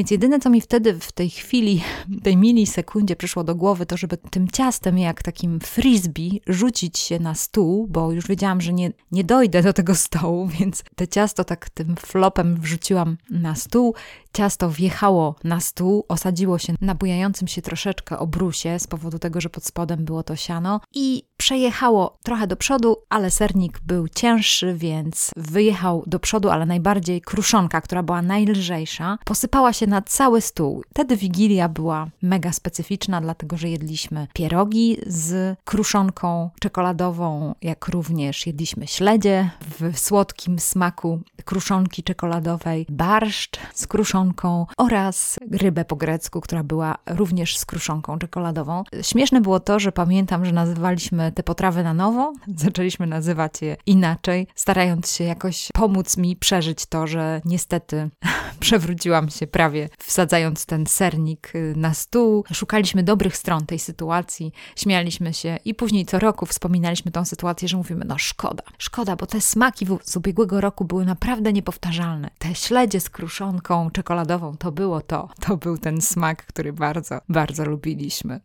Więc 0.01 0.11
jedyne, 0.11 0.41
co 0.41 0.51
mi 0.51 0.61
wtedy 0.61 1.01
w 1.01 1.13
tej 1.13 1.31
chwili, 1.31 1.83
tej 2.23 2.37
milisekundzie 2.37 3.17
przyszło 3.17 3.45
do 3.45 3.55
głowy, 3.55 3.87
to 3.87 3.97
żeby 3.97 4.17
tym 4.17 4.49
ciastem, 4.49 4.99
jak 4.99 5.23
takim 5.23 5.61
frisbee, 5.61 6.41
rzucić 6.47 6.99
się 6.99 7.19
na 7.19 7.35
stół, 7.35 7.87
bo 7.91 8.13
już 8.13 8.27
wiedziałam, 8.27 8.61
że 8.61 8.73
nie, 8.73 8.93
nie 9.13 9.25
dojdę 9.25 9.63
do 9.63 9.73
tego 9.73 9.95
stołu, 9.95 10.47
więc 10.59 10.85
te 10.97 11.09
ciasto 11.09 11.45
tak 11.45 11.71
tym 11.71 11.97
flopem 11.97 12.61
wrzuciłam 12.61 13.17
na 13.31 13.55
stół. 13.55 13.95
Ciasto 14.33 14.71
wjechało 14.71 15.35
na 15.45 15.61
stół, 15.61 16.05
osadziło 16.09 16.59
się 16.59 16.75
na 16.81 16.95
bujającym 16.95 17.49
się 17.49 17.63
troszeczkę 17.63 18.19
obrusie 18.19 18.79
z 18.79 18.87
powodu 18.87 19.19
tego, 19.19 19.41
że 19.41 19.51
pod 19.51 19.65
spodem 19.65 20.05
było 20.05 20.23
to 20.23 20.37
siano 20.37 20.81
i 20.95 21.23
przejechało 21.41 22.19
trochę 22.23 22.47
do 22.47 22.57
przodu, 22.57 22.97
ale 23.09 23.31
sernik 23.31 23.81
był 23.81 24.09
cięższy, 24.09 24.75
więc 24.75 25.31
wyjechał 25.37 26.05
do 26.07 26.19
przodu, 26.19 26.51
ale 26.51 26.67
najbardziej 26.67 27.21
kruszonka, 27.21 27.81
która 27.81 28.03
była 28.03 28.23
najlżejsza, 28.23 29.19
posypała 29.25 29.73
się 29.73 29.87
na 29.87 30.03
cały 30.03 30.41
stół. 30.41 30.83
Wtedy 30.91 31.17
wigilia 31.17 31.69
była 31.69 32.07
mega 32.23 32.53
specyficzna, 32.53 33.21
dlatego 33.21 33.57
że 33.57 33.69
jedliśmy 33.69 34.27
pierogi 34.35 34.97
z 35.07 35.59
kruszonką 35.65 36.51
czekoladową, 36.61 37.55
jak 37.63 37.89
również 37.89 38.47
jedliśmy 38.47 38.87
śledzie 38.87 39.51
w 39.81 39.99
słodkim 39.99 40.59
smaku 40.59 41.21
kruszonki 41.45 42.03
czekoladowej, 42.03 42.87
barszcz 42.89 43.59
z 43.75 43.87
kruszonką 43.87 44.67
oraz 44.77 45.39
rybę 45.51 45.85
po 45.85 45.97
grecku, 45.97 46.41
która 46.41 46.63
była 46.63 46.97
również 47.07 47.59
z 47.59 47.65
kruszonką 47.65 48.19
czekoladową. 48.19 48.85
Śmieszne 49.03 49.41
było 49.41 49.61
to, 49.61 49.81
że 49.81 49.93
pamiętam, 49.93 50.45
że 50.45 50.53
nazywaliśmy 50.53 51.30
te 51.33 51.43
potrawy 51.43 51.83
na 51.83 51.95
nowo, 51.95 52.33
zaczęliśmy 52.57 53.07
nazywać 53.07 53.63
je 53.63 53.77
inaczej, 53.87 54.47
starając 54.55 55.13
się 55.13 55.25
jakoś 55.25 55.69
pomóc 55.75 56.17
mi 56.17 56.37
przeżyć 56.37 56.87
to, 56.87 57.07
że 57.07 57.41
niestety 57.45 58.11
przewróciłam 58.61 59.31
się 59.31 59.47
prawie, 59.47 59.89
wsadzając 59.99 60.67
ten 60.67 60.87
sernik 60.87 61.55
y, 61.55 61.75
na 61.77 61.95
stół. 61.95 62.45
Szukaliśmy 62.53 63.03
dobrych 63.03 63.37
stron 63.37 63.67
tej 63.67 63.79
sytuacji, 63.79 64.53
śmialiśmy 64.77 65.35
się 65.35 65.59
i 65.65 65.75
później 65.75 66.07
co 66.07 66.19
roku 66.19 66.47
wspominaliśmy 66.47 67.11
tą 67.11 67.25
sytuację, 67.25 67.69
że 67.69 67.77
mówimy, 67.77 68.05
no 68.05 68.19
szkoda, 68.19 68.63
szkoda, 68.79 69.17
bo 69.17 69.27
te 69.27 69.41
smaki 69.41 69.87
z 70.05 70.17
ubiegłego 70.17 70.61
roku 70.61 70.85
były 70.85 71.05
naprawdę 71.05 71.53
niepowtarzalne. 71.53 72.31
Te 72.39 72.55
śledzie 72.55 73.01
z 73.01 73.11
kruszonką 73.11 73.91
czekoladową, 73.91 74.57
to 74.57 74.73
było 74.73 75.01
to. 75.01 75.29
To 75.41 75.57
był 75.57 75.79
ten 75.79 76.01
smak, 76.01 76.47
który 76.47 76.73
bardzo, 76.73 77.21
bardzo 77.29 77.65
lubiliśmy. 77.65 78.41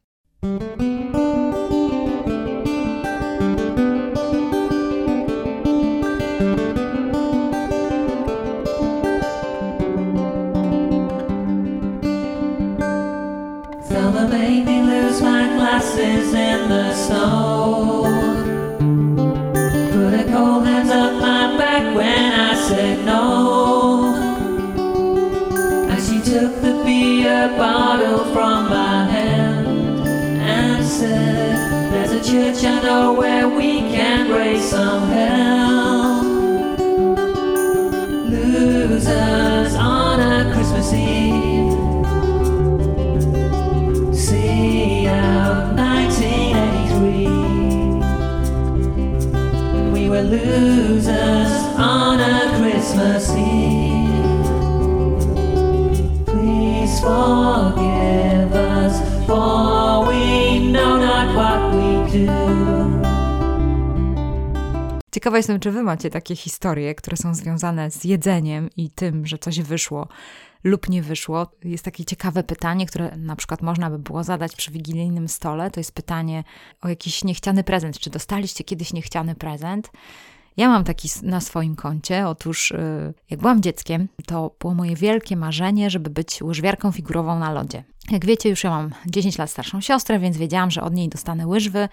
Made 14.29 14.65
me 14.65 14.81
lose 14.81 15.21
my 15.21 15.47
glasses 15.55 16.33
in 16.33 16.69
the 16.69 16.93
snow. 16.95 18.03
Put 19.91 20.13
a 20.19 20.23
cold 20.31 20.65
hands 20.65 20.89
up 20.89 21.13
my 21.21 21.57
back 21.57 21.95
when 21.95 22.33
I 22.33 22.55
said 22.55 23.05
no. 23.05 24.15
And 25.89 26.01
she 26.01 26.17
took 26.31 26.61
the 26.61 26.81
beer 26.83 27.49
bottle 27.57 28.23
from 28.33 28.69
my 28.69 29.05
hand 29.05 30.07
and 30.07 30.85
said, 30.85 31.91
There's 31.91 32.11
a 32.11 32.23
church 32.23 32.63
I 32.65 32.81
know 32.81 33.13
where 33.13 33.47
we 33.47 33.79
can 33.79 34.31
raise 34.31 34.69
some 34.69 35.07
hell. 35.09 35.94
Ciekawa 65.25 65.37
jestem, 65.37 65.59
czy 65.59 65.71
wy 65.71 65.83
macie 65.83 66.09
takie 66.09 66.35
historie, 66.35 66.95
które 66.95 67.17
są 67.17 67.35
związane 67.35 67.91
z 67.91 68.03
jedzeniem 68.03 68.69
i 68.77 68.89
tym, 68.89 69.25
że 69.25 69.37
coś 69.37 69.61
wyszło 69.61 70.07
lub 70.63 70.89
nie 70.89 71.01
wyszło. 71.01 71.47
Jest 71.63 71.85
takie 71.85 72.05
ciekawe 72.05 72.43
pytanie, 72.43 72.85
które 72.85 73.17
na 73.17 73.35
przykład 73.35 73.61
można 73.61 73.89
by 73.89 73.99
było 73.99 74.23
zadać 74.23 74.55
przy 74.55 74.71
wigilijnym 74.71 75.27
stole. 75.27 75.71
To 75.71 75.79
jest 75.79 75.91
pytanie 75.91 76.43
o 76.81 76.89
jakiś 76.89 77.23
niechciany 77.23 77.63
prezent. 77.63 77.99
Czy 77.99 78.09
dostaliście 78.09 78.63
kiedyś 78.63 78.93
niechciany 78.93 79.35
prezent? 79.35 79.91
Ja 80.57 80.69
mam 80.69 80.83
taki 80.83 81.09
na 81.23 81.41
swoim 81.41 81.75
koncie. 81.75 82.27
Otóż, 82.27 82.71
y, 82.71 83.13
jak 83.29 83.39
byłam 83.39 83.61
dzieckiem, 83.61 84.07
to 84.25 84.55
było 84.59 84.73
moje 84.73 84.95
wielkie 84.95 85.35
marzenie, 85.35 85.89
żeby 85.89 86.09
być 86.09 86.41
łyżwiarką 86.41 86.91
figurową 86.91 87.39
na 87.39 87.51
lodzie. 87.51 87.83
Jak 88.11 88.25
wiecie, 88.25 88.49
już 88.49 88.63
ja 88.63 88.69
mam 88.69 88.91
10 89.05 89.37
lat 89.37 89.51
starszą 89.51 89.81
siostrę, 89.81 90.19
więc 90.19 90.37
wiedziałam, 90.37 90.71
że 90.71 90.81
od 90.81 90.93
niej 90.93 91.09
dostanę 91.09 91.47
łyżwy 91.47 91.89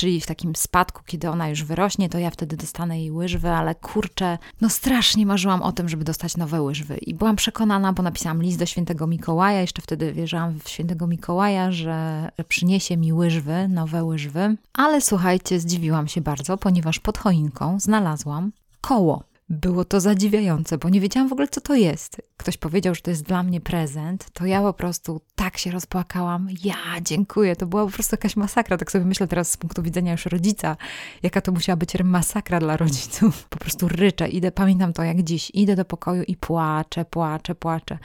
czyli 0.00 0.20
w 0.20 0.26
takim 0.26 0.56
spadku, 0.56 1.02
kiedy 1.06 1.30
ona 1.30 1.48
już 1.48 1.64
wyrośnie, 1.64 2.08
to 2.08 2.18
ja 2.18 2.30
wtedy 2.30 2.56
dostanę 2.56 3.00
jej 3.00 3.10
łyżwy, 3.10 3.50
ale 3.50 3.74
kurczę, 3.74 4.38
no 4.60 4.68
strasznie 4.68 5.26
marzyłam 5.26 5.62
o 5.62 5.72
tym, 5.72 5.88
żeby 5.88 6.04
dostać 6.04 6.36
nowe 6.36 6.62
łyżwy. 6.62 6.96
I 6.96 7.14
byłam 7.14 7.36
przekonana, 7.36 7.92
bo 7.92 8.02
napisałam 8.02 8.42
list 8.42 8.58
do 8.58 8.66
świętego 8.66 9.06
Mikołaja, 9.06 9.60
jeszcze 9.60 9.82
wtedy 9.82 10.12
wierzyłam 10.12 10.60
w 10.60 10.68
świętego 10.68 11.06
Mikołaja, 11.06 11.72
że, 11.72 12.28
przyniesie 12.48 12.96
mi 12.96 13.12
łyżwy, 13.12 13.68
nowe 13.68 14.04
łyżwy. 14.04 14.56
Ale 14.72 15.00
słuchajcie, 15.00 15.60
zdziwiłam 15.60 16.08
się 16.08 16.20
bardzo, 16.20 16.56
ponieważ 16.56 16.98
pod 16.98 17.18
choinką 17.18 17.80
znalazłam 17.80 18.52
koło. 18.80 19.29
Było 19.50 19.84
to 19.84 20.00
zadziwiające, 20.00 20.78
bo 20.78 20.88
nie 20.88 21.00
wiedziałam 21.00 21.28
w 21.28 21.32
ogóle, 21.32 21.48
co 21.48 21.60
to 21.60 21.74
jest. 21.74 22.22
Ktoś 22.36 22.56
powiedział, 22.56 22.94
że 22.94 23.00
to 23.00 23.10
jest 23.10 23.22
dla 23.22 23.42
mnie 23.42 23.60
prezent, 23.60 24.26
to 24.32 24.46
ja 24.46 24.60
po 24.62 24.72
prostu 24.72 25.20
tak 25.34 25.58
się 25.58 25.70
rozpłakałam. 25.70 26.48
Ja 26.64 26.76
dziękuję. 27.02 27.56
To 27.56 27.66
była 27.66 27.86
po 27.86 27.92
prostu 27.92 28.14
jakaś 28.14 28.36
masakra. 28.36 28.76
Tak 28.76 28.92
sobie 28.92 29.04
myślę 29.04 29.26
teraz 29.26 29.50
z 29.50 29.56
punktu 29.56 29.82
widzenia 29.82 30.12
już 30.12 30.26
rodzica, 30.26 30.76
jaka 31.22 31.40
to 31.40 31.52
musiała 31.52 31.76
być 31.76 31.94
masakra 32.04 32.60
dla 32.60 32.76
rodziców. 32.76 33.48
Po 33.48 33.58
prostu 33.58 33.88
ryczę, 33.88 34.28
idę, 34.28 34.52
pamiętam 34.52 34.92
to 34.92 35.02
jak 35.02 35.22
dziś, 35.22 35.50
idę 35.54 35.76
do 35.76 35.84
pokoju 35.84 36.22
i 36.22 36.36
płaczę, 36.36 37.04
płaczę, 37.04 37.54
płaczę. 37.54 37.98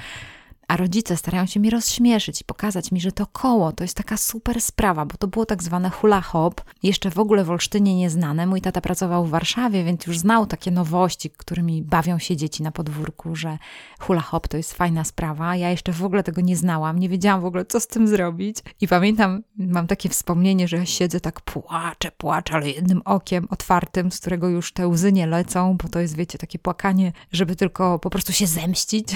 A 0.67 0.77
rodzice 0.77 1.17
starają 1.17 1.45
się 1.45 1.59
mi 1.59 1.69
rozśmieszyć 1.69 2.41
i 2.41 2.43
pokazać 2.43 2.91
mi, 2.91 3.01
że 3.01 3.11
to 3.11 3.27
koło 3.27 3.71
to 3.71 3.83
jest 3.83 3.97
taka 3.97 4.17
super 4.17 4.61
sprawa, 4.61 5.05
bo 5.05 5.17
to 5.17 5.27
było 5.27 5.45
tak 5.45 5.63
zwane 5.63 5.89
hula 5.89 6.21
hop, 6.21 6.61
jeszcze 6.83 7.11
w 7.11 7.19
ogóle 7.19 7.43
w 7.43 7.49
Olsztynie 7.49 7.95
nieznane. 7.95 8.47
Mój 8.47 8.61
tata 8.61 8.81
pracował 8.81 9.25
w 9.25 9.29
Warszawie, 9.29 9.83
więc 9.83 10.05
już 10.05 10.19
znał 10.19 10.45
takie 10.45 10.71
nowości, 10.71 11.29
którymi 11.29 11.81
bawią 11.81 12.19
się 12.19 12.37
dzieci 12.37 12.63
na 12.63 12.71
podwórku, 12.71 13.35
że 13.35 13.57
hula 13.99 14.21
hop 14.21 14.47
to 14.47 14.57
jest 14.57 14.73
fajna 14.73 15.03
sprawa. 15.03 15.55
Ja 15.55 15.69
jeszcze 15.71 15.91
w 15.91 16.03
ogóle 16.03 16.23
tego 16.23 16.41
nie 16.41 16.55
znałam, 16.55 16.99
nie 16.99 17.09
wiedziałam 17.09 17.41
w 17.41 17.45
ogóle, 17.45 17.65
co 17.65 17.79
z 17.79 17.87
tym 17.87 18.07
zrobić. 18.07 18.57
I 18.81 18.87
pamiętam, 18.87 19.43
mam 19.57 19.87
takie 19.87 20.09
wspomnienie, 20.09 20.67
że 20.67 20.85
siedzę 20.85 21.19
tak 21.19 21.41
płaczę, 21.41 22.11
płaczę, 22.11 22.53
ale 22.53 22.69
jednym 22.69 23.01
okiem 23.05 23.47
otwartym, 23.49 24.11
z 24.11 24.19
którego 24.19 24.49
już 24.49 24.73
te 24.73 24.87
łzy 24.87 25.11
nie 25.11 25.27
lecą, 25.27 25.77
bo 25.83 25.89
to 25.89 25.99
jest, 25.99 26.15
wiecie, 26.15 26.37
takie 26.37 26.59
płakanie, 26.59 27.11
żeby 27.31 27.55
tylko 27.55 27.99
po 27.99 28.09
prostu 28.09 28.33
się 28.33 28.47
zemścić. 28.47 29.07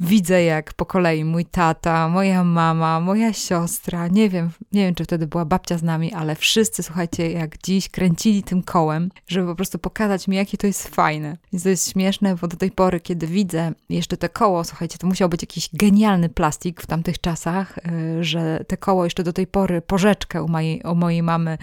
widzę 0.00 0.44
jak 0.44 0.74
po 0.74 0.86
kolei 0.86 1.24
mój 1.24 1.44
tata, 1.44 2.08
moja 2.08 2.44
mama, 2.44 3.00
moja 3.00 3.32
siostra, 3.32 4.08
nie 4.08 4.28
wiem, 4.28 4.50
nie 4.72 4.84
wiem 4.84 4.94
czy 4.94 5.04
wtedy 5.04 5.26
była 5.26 5.44
babcia 5.44 5.78
z 5.78 5.82
nami, 5.82 6.12
ale 6.12 6.36
wszyscy, 6.36 6.82
słuchajcie, 6.82 7.30
jak 7.32 7.62
dziś 7.62 7.88
kręcili 7.88 8.42
tym 8.42 8.62
kołem, 8.62 9.10
żeby 9.28 9.46
po 9.46 9.54
prostu 9.54 9.78
pokazać 9.78 10.28
mi, 10.28 10.36
jakie 10.36 10.58
to 10.58 10.66
jest 10.66 10.88
fajne. 10.88 11.36
I 11.52 11.60
to 11.60 11.68
jest 11.68 11.92
śmieszne, 11.92 12.36
bo 12.36 12.48
do 12.48 12.56
tej 12.56 12.70
pory, 12.70 13.00
kiedy 13.00 13.26
widzę 13.26 13.72
jeszcze 13.88 14.16
te 14.16 14.28
koło, 14.28 14.64
słuchajcie, 14.64 14.98
to 14.98 15.06
musiał 15.06 15.28
być 15.28 15.42
jakiś 15.42 15.70
genialny 15.72 16.28
plastik 16.28 16.82
w 16.82 16.86
tamtych 16.86 17.20
czasach, 17.20 17.78
y, 17.78 18.24
że 18.24 18.64
te 18.68 18.76
koło 18.76 19.04
jeszcze 19.04 19.22
do 19.22 19.32
tej 19.32 19.46
pory, 19.46 19.82
porzeczkę 19.82 20.42
u 20.42 20.48
mojej, 20.48 20.82
u 20.82 20.94
mojej 20.94 21.22
mamy 21.22 21.58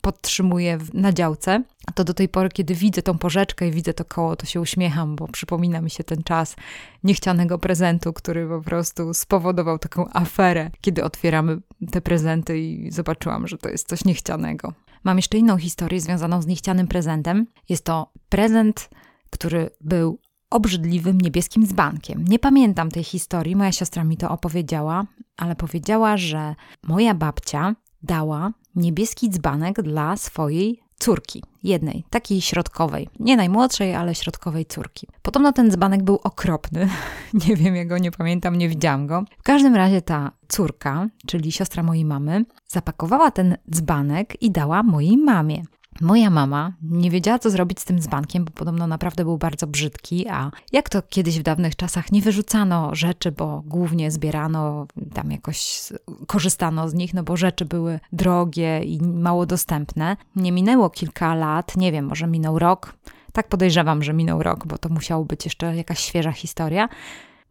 podtrzymuję 0.00 0.78
na 0.94 1.12
działce, 1.12 1.62
to 1.94 2.04
do 2.04 2.14
tej 2.14 2.28
pory, 2.28 2.48
kiedy 2.48 2.74
widzę 2.74 3.02
tą 3.02 3.18
porzeczkę 3.18 3.68
i 3.68 3.70
widzę 3.70 3.94
to 3.94 4.04
koło, 4.04 4.36
to 4.36 4.46
się 4.46 4.60
uśmiecham, 4.60 5.16
bo 5.16 5.28
przypomina 5.28 5.80
mi 5.80 5.90
się 5.90 6.04
ten 6.04 6.22
czas 6.22 6.56
niechcianego 7.04 7.58
prezentu, 7.58 8.12
który 8.12 8.48
po 8.48 8.60
prostu 8.60 9.14
spowodował 9.14 9.78
taką 9.78 10.08
aferę, 10.12 10.70
kiedy 10.80 11.04
otwieramy 11.04 11.60
te 11.90 12.00
prezenty 12.00 12.58
i 12.58 12.92
zobaczyłam, 12.92 13.48
że 13.48 13.58
to 13.58 13.68
jest 13.68 13.88
coś 13.88 14.04
niechcianego. 14.04 14.72
Mam 15.04 15.18
jeszcze 15.18 15.38
inną 15.38 15.56
historię 15.56 16.00
związaną 16.00 16.42
z 16.42 16.46
niechcianym 16.46 16.86
prezentem. 16.86 17.46
Jest 17.68 17.84
to 17.84 18.12
prezent, 18.28 18.90
który 19.30 19.70
był 19.80 20.18
obrzydliwym 20.50 21.20
niebieskim 21.20 21.66
dzbankiem. 21.66 22.24
Nie 22.24 22.38
pamiętam 22.38 22.90
tej 22.90 23.04
historii, 23.04 23.56
moja 23.56 23.72
siostra 23.72 24.04
mi 24.04 24.16
to 24.16 24.30
opowiedziała, 24.30 25.06
ale 25.36 25.56
powiedziała, 25.56 26.16
że 26.16 26.54
moja 26.82 27.14
babcia 27.14 27.74
dała 28.02 28.52
niebieski 28.74 29.30
dzbanek 29.30 29.82
dla 29.82 30.16
swojej 30.16 30.82
córki, 31.00 31.42
jednej, 31.62 32.04
takiej 32.10 32.40
środkowej, 32.40 33.08
nie 33.20 33.36
najmłodszej, 33.36 33.94
ale 33.94 34.14
środkowej 34.14 34.66
córki. 34.66 35.06
Podobno 35.22 35.52
ten 35.52 35.70
dzbanek 35.70 36.02
był 36.02 36.20
okropny, 36.24 36.88
nie 37.48 37.56
wiem 37.56 37.76
jego, 37.76 37.98
nie 37.98 38.10
pamiętam, 38.10 38.56
nie 38.56 38.68
widziałam 38.68 39.06
go. 39.06 39.24
W 39.38 39.42
każdym 39.42 39.74
razie 39.74 40.02
ta 40.02 40.32
córka, 40.48 41.08
czyli 41.26 41.52
siostra 41.52 41.82
mojej 41.82 42.04
mamy, 42.04 42.44
zapakowała 42.68 43.30
ten 43.30 43.56
dzbanek 43.70 44.42
i 44.42 44.50
dała 44.50 44.82
mojej 44.82 45.16
mamie. 45.16 45.62
Moja 46.00 46.30
mama 46.30 46.72
nie 46.82 47.10
wiedziała, 47.10 47.38
co 47.38 47.50
zrobić 47.50 47.80
z 47.80 47.84
tym 47.84 48.00
dzbankiem, 48.00 48.44
bo 48.44 48.50
podobno 48.50 48.86
naprawdę 48.86 49.24
był 49.24 49.38
bardzo 49.38 49.66
brzydki, 49.66 50.28
a 50.28 50.50
jak 50.72 50.88
to 50.88 51.02
kiedyś 51.02 51.38
w 51.38 51.42
dawnych 51.42 51.76
czasach 51.76 52.12
nie 52.12 52.22
wyrzucano 52.22 52.94
rzeczy, 52.94 53.32
bo 53.32 53.62
głównie 53.66 54.10
zbierano, 54.10 54.86
tam 55.14 55.30
jakoś 55.30 55.88
korzystano 56.26 56.88
z 56.88 56.94
nich, 56.94 57.14
no 57.14 57.22
bo 57.22 57.36
rzeczy 57.36 57.64
były 57.64 58.00
drogie 58.12 58.82
i 58.84 59.02
mało 59.02 59.46
dostępne. 59.46 60.16
Nie 60.36 60.52
minęło 60.52 60.90
kilka 60.90 61.34
lat, 61.34 61.76
nie 61.76 61.92
wiem, 61.92 62.04
może 62.04 62.26
minął 62.26 62.58
rok. 62.58 62.94
Tak 63.32 63.48
podejrzewam, 63.48 64.02
że 64.02 64.12
minął 64.12 64.42
rok, 64.42 64.66
bo 64.66 64.78
to 64.78 64.88
musiało 64.88 65.24
być 65.24 65.44
jeszcze 65.44 65.76
jakaś 65.76 65.98
świeża 66.00 66.32
historia. 66.32 66.88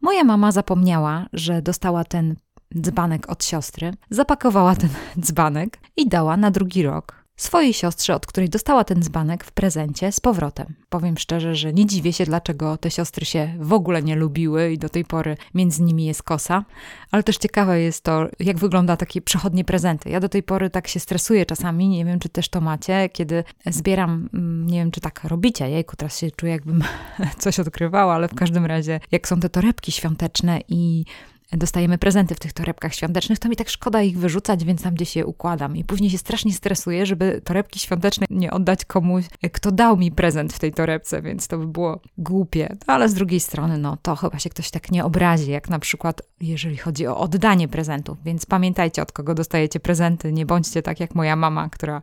Moja 0.00 0.24
mama 0.24 0.52
zapomniała, 0.52 1.26
że 1.32 1.62
dostała 1.62 2.04
ten 2.04 2.36
dzbanek 2.76 3.28
od 3.28 3.44
siostry, 3.44 3.92
zapakowała 4.10 4.76
ten 4.76 4.90
dzbanek 5.24 5.78
i 5.96 6.08
dała 6.08 6.36
na 6.36 6.50
drugi 6.50 6.82
rok 6.82 7.19
swojej 7.42 7.72
siostrze, 7.72 8.14
od 8.14 8.26
której 8.26 8.48
dostała 8.48 8.84
ten 8.84 9.02
dzbanek 9.02 9.44
w 9.44 9.52
prezencie 9.52 10.12
z 10.12 10.20
powrotem. 10.20 10.74
Powiem 10.88 11.18
szczerze, 11.18 11.54
że 11.54 11.72
nie 11.72 11.86
dziwię 11.86 12.12
się, 12.12 12.24
dlaczego 12.24 12.76
te 12.76 12.90
siostry 12.90 13.26
się 13.26 13.54
w 13.58 13.72
ogóle 13.72 14.02
nie 14.02 14.16
lubiły 14.16 14.72
i 14.72 14.78
do 14.78 14.88
tej 14.88 15.04
pory 15.04 15.36
między 15.54 15.82
nimi 15.82 16.04
jest 16.04 16.22
kosa, 16.22 16.64
ale 17.10 17.22
też 17.22 17.36
ciekawe 17.36 17.80
jest 17.80 18.04
to, 18.04 18.28
jak 18.40 18.58
wygląda 18.58 18.96
takie 18.96 19.22
przechodnie 19.22 19.64
prezenty. 19.64 20.10
Ja 20.10 20.20
do 20.20 20.28
tej 20.28 20.42
pory 20.42 20.70
tak 20.70 20.88
się 20.88 21.00
stresuję 21.00 21.46
czasami, 21.46 21.88
nie 21.88 22.04
wiem, 22.04 22.18
czy 22.18 22.28
też 22.28 22.48
to 22.48 22.60
macie, 22.60 23.08
kiedy 23.08 23.44
zbieram, 23.66 24.28
mm, 24.34 24.66
nie 24.66 24.78
wiem, 24.78 24.90
czy 24.90 25.00
tak 25.00 25.24
robicie, 25.24 25.70
jejku, 25.70 25.96
teraz 25.96 26.18
się 26.18 26.30
czuję, 26.30 26.52
jakbym 26.52 26.84
coś 27.38 27.60
odkrywała, 27.60 28.14
ale 28.14 28.28
w 28.28 28.34
każdym 28.34 28.66
razie, 28.66 29.00
jak 29.12 29.28
są 29.28 29.40
te 29.40 29.48
torebki 29.48 29.92
świąteczne 29.92 30.60
i 30.68 31.04
dostajemy 31.52 31.98
prezenty 31.98 32.34
w 32.34 32.38
tych 32.38 32.52
torebkach 32.52 32.94
świątecznych, 32.94 33.38
to 33.38 33.48
mi 33.48 33.56
tak 33.56 33.68
szkoda 33.68 34.02
ich 34.02 34.18
wyrzucać, 34.18 34.64
więc 34.64 34.82
tam 34.82 34.94
gdzieś 34.94 35.16
je 35.16 35.26
układam. 35.26 35.76
I 35.76 35.84
później 35.84 36.10
się 36.10 36.18
strasznie 36.18 36.52
stresuję, 36.52 37.06
żeby 37.06 37.40
torebki 37.44 37.78
świąteczne 37.78 38.26
nie 38.30 38.50
oddać 38.50 38.84
komuś, 38.84 39.24
kto 39.52 39.72
dał 39.72 39.96
mi 39.96 40.12
prezent 40.12 40.52
w 40.52 40.58
tej 40.58 40.72
torebce, 40.72 41.22
więc 41.22 41.48
to 41.48 41.58
by 41.58 41.66
było 41.66 42.00
głupie. 42.18 42.76
No, 42.88 42.94
ale 42.94 43.08
z 43.08 43.14
drugiej 43.14 43.40
strony, 43.40 43.78
no 43.78 43.96
to 44.02 44.16
chyba 44.16 44.38
się 44.38 44.50
ktoś 44.50 44.70
tak 44.70 44.90
nie 44.90 45.04
obrazi, 45.04 45.50
jak 45.50 45.68
na 45.70 45.78
przykład 45.78 46.22
jeżeli 46.40 46.76
chodzi 46.76 47.06
o 47.06 47.16
oddanie 47.16 47.68
prezentów. 47.68 48.18
Więc 48.24 48.46
pamiętajcie, 48.46 49.02
od 49.02 49.12
kogo 49.12 49.34
dostajecie 49.34 49.80
prezenty. 49.80 50.32
Nie 50.32 50.46
bądźcie 50.46 50.82
tak 50.82 51.00
jak 51.00 51.14
moja 51.14 51.36
mama, 51.36 51.68
która 51.68 52.02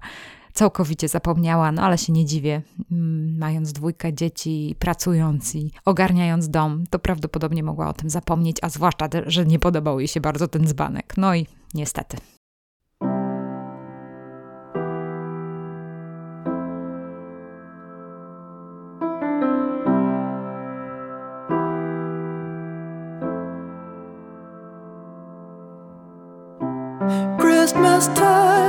całkowicie 0.58 1.08
zapomniała, 1.08 1.72
no 1.72 1.82
ale 1.82 1.98
się 1.98 2.14
nie 2.14 2.26
dziwię, 2.26 2.62
mm, 2.92 3.38
mając 3.38 3.74
dwójkę 3.74 4.14
dzieci, 4.14 4.76
pracując 4.80 5.56
i 5.56 5.72
ogarniając 5.86 6.50
dom, 6.50 6.84
to 6.90 7.00
prawdopodobnie 7.00 7.64
mogła 7.64 7.90
o 7.90 7.94
tym 7.94 8.10
zapomnieć, 8.10 8.58
a 8.62 8.70
zwłaszcza, 8.70 9.10
że 9.26 9.46
nie 9.46 9.60
podobał 9.60 10.00
jej 10.00 10.08
się 10.08 10.22
bardzo 10.22 10.48
ten 10.48 10.68
dzbanek. 10.68 11.14
No 11.18 11.36
i 11.36 11.48
niestety. 11.74 12.18
Christmas 27.40 28.10
time 28.16 28.67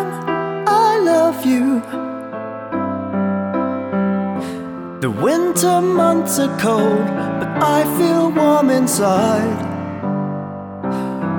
The 5.01 5.11
winter 5.13 5.81
months 5.81 6.41
are 6.41 6.59
cold, 6.59 7.07
but 7.07 7.49
I 7.63 7.85
feel 7.97 8.33
warm 8.33 8.69
inside. 8.69 9.65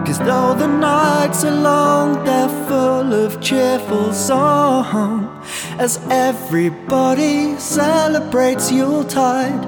Cause 0.06 0.18
though 0.20 0.56
the 0.56 0.68
nights 0.68 1.44
are 1.44 1.52
long, 1.52 2.24
they're 2.24 2.48
full 2.70 3.14
of 3.14 3.42
cheerful 3.42 4.14
song 4.14 5.44
as 5.78 6.00
everybody 6.10 7.58
celebrates 7.58 8.72
Yuletide. 8.72 9.62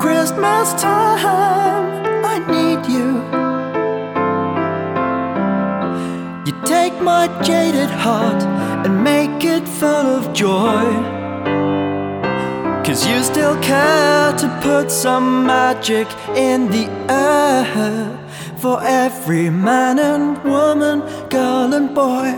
Christmas 0.00 0.72
time, 0.80 2.24
I 2.24 2.38
need 2.48 2.80
you. 2.90 3.08
You 6.46 6.54
take 6.64 6.98
my 7.02 7.28
jaded 7.42 7.90
heart 7.90 8.42
and 8.86 9.04
make 9.04 9.44
it 9.44 9.57
full 9.78 10.06
of 10.18 10.32
joy. 10.32 10.84
Cause 12.84 13.06
you 13.06 13.22
still 13.22 13.56
care 13.60 14.32
to 14.32 14.48
put 14.62 14.92
some 14.92 15.46
magic 15.46 16.08
in 16.36 16.68
the 16.68 16.88
air 17.08 17.64
for 18.58 18.82
every 18.82 19.50
man 19.50 19.98
and 19.98 20.38
woman, 20.44 21.02
girl 21.30 21.74
and 21.74 21.94
boy. 21.94 22.34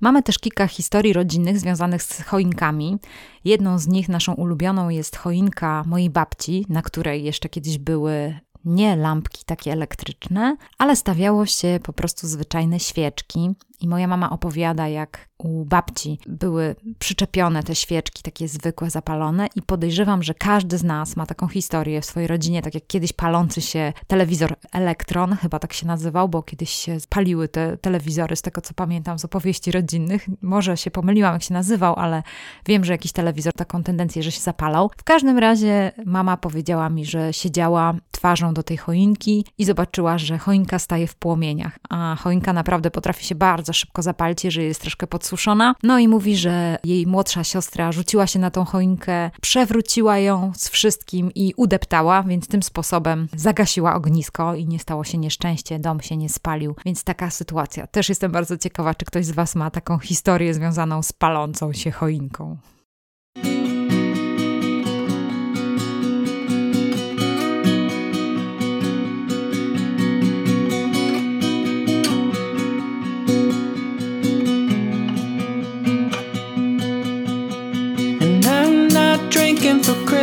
Mamy 0.00 0.22
też 0.22 0.38
kilka 0.38 0.66
historii 0.66 1.12
rodzinnych 1.12 1.58
związanych 1.58 2.02
z 2.02 2.22
choinkami. 2.22 2.98
Jedną 3.44 3.78
z 3.78 3.86
nich, 3.86 4.08
naszą 4.08 4.34
ulubioną, 4.34 4.88
jest 4.88 5.16
choinka 5.16 5.84
mojej 5.86 6.10
babci, 6.10 6.66
na 6.68 6.82
której 6.82 7.24
jeszcze 7.24 7.48
kiedyś 7.48 7.78
były 7.78 8.40
nie 8.64 8.96
lampki 8.96 9.44
takie 9.44 9.72
elektryczne, 9.72 10.56
ale 10.78 10.96
stawiało 10.96 11.46
się 11.46 11.80
po 11.82 11.92
prostu 11.92 12.26
zwyczajne 12.26 12.80
świeczki. 12.80 13.54
I 13.80 13.88
moja 13.88 14.06
mama 14.06 14.30
opowiada, 14.30 14.88
jak 14.88 15.30
u 15.38 15.64
babci 15.64 16.18
były 16.26 16.76
przyczepione 16.98 17.62
te 17.62 17.74
świeczki, 17.74 18.22
takie 18.22 18.48
zwykłe, 18.48 18.90
zapalone, 18.90 19.46
i 19.54 19.62
podejrzewam, 19.62 20.22
że 20.22 20.34
każdy 20.34 20.78
z 20.78 20.84
nas 20.84 21.16
ma 21.16 21.26
taką 21.26 21.48
historię 21.48 22.00
w 22.00 22.04
swojej 22.04 22.26
rodzinie, 22.26 22.62
tak 22.62 22.74
jak 22.74 22.86
kiedyś 22.86 23.12
palący 23.12 23.60
się 23.60 23.92
telewizor 24.06 24.56
Elektron, 24.72 25.36
chyba 25.36 25.58
tak 25.58 25.72
się 25.72 25.86
nazywał, 25.86 26.28
bo 26.28 26.42
kiedyś 26.42 26.70
się 26.70 26.96
paliły 27.08 27.48
te 27.48 27.76
telewizory, 27.76 28.36
z 28.36 28.42
tego 28.42 28.60
co 28.60 28.74
pamiętam 28.74 29.18
z 29.18 29.24
opowieści 29.24 29.72
rodzinnych. 29.72 30.28
Może 30.42 30.76
się 30.76 30.90
pomyliłam, 30.90 31.32
jak 31.32 31.42
się 31.42 31.54
nazywał, 31.54 31.94
ale 31.96 32.22
wiem, 32.66 32.84
że 32.84 32.92
jakiś 32.92 33.12
telewizor 33.12 33.52
taką 33.52 33.82
tendencję, 33.82 34.22
że 34.22 34.32
się 34.32 34.40
zapalał. 34.40 34.90
W 34.96 35.04
każdym 35.04 35.38
razie 35.38 35.92
mama 36.06 36.36
powiedziała 36.36 36.90
mi, 36.90 37.04
że 37.04 37.32
siedziała 37.32 37.94
twarzą 38.10 38.54
do 38.54 38.62
tej 38.62 38.76
choinki 38.76 39.44
i 39.58 39.64
zobaczyła, 39.64 40.18
że 40.18 40.38
choinka 40.38 40.78
staje 40.78 41.06
w 41.06 41.14
płomieniach, 41.14 41.78
a 41.90 42.16
choinka 42.20 42.52
naprawdę 42.52 42.90
potrafi 42.90 43.24
się 43.24 43.34
bardzo 43.34 43.69
szybko 43.72 44.02
zapalić, 44.02 44.44
jeżeli 44.44 44.66
jest 44.66 44.80
troszkę 44.80 45.06
podsuszona. 45.06 45.74
No 45.82 45.98
i 45.98 46.08
mówi, 46.08 46.36
że 46.36 46.78
jej 46.84 47.06
młodsza 47.06 47.44
siostra 47.44 47.92
rzuciła 47.92 48.26
się 48.26 48.38
na 48.38 48.50
tą 48.50 48.64
choinkę, 48.64 49.30
przewróciła 49.40 50.18
ją 50.18 50.52
z 50.56 50.68
wszystkim 50.68 51.30
i 51.34 51.54
udeptała, 51.56 52.22
więc 52.22 52.48
tym 52.48 52.62
sposobem 52.62 53.28
zagasiła 53.36 53.94
ognisko 53.94 54.54
i 54.54 54.66
nie 54.66 54.78
stało 54.78 55.04
się 55.04 55.18
nieszczęście, 55.18 55.78
dom 55.78 56.00
się 56.00 56.16
nie 56.16 56.28
spalił. 56.28 56.74
Więc 56.84 57.04
taka 57.04 57.30
sytuacja. 57.30 57.86
Też 57.86 58.08
jestem 58.08 58.32
bardzo 58.32 58.58
ciekawa, 58.58 58.94
czy 58.94 59.04
ktoś 59.04 59.26
z 59.26 59.30
Was 59.30 59.54
ma 59.54 59.70
taką 59.70 59.98
historię 59.98 60.54
związaną 60.54 61.02
z 61.02 61.12
palącą 61.12 61.72
się 61.72 61.90
choinką. 61.90 62.56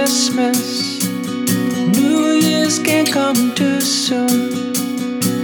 Christmas. 0.07 1.03
New 1.99 2.31
Year's 2.39 2.79
can't 2.79 3.11
come 3.11 3.53
too 3.55 3.81
soon. 3.81 4.53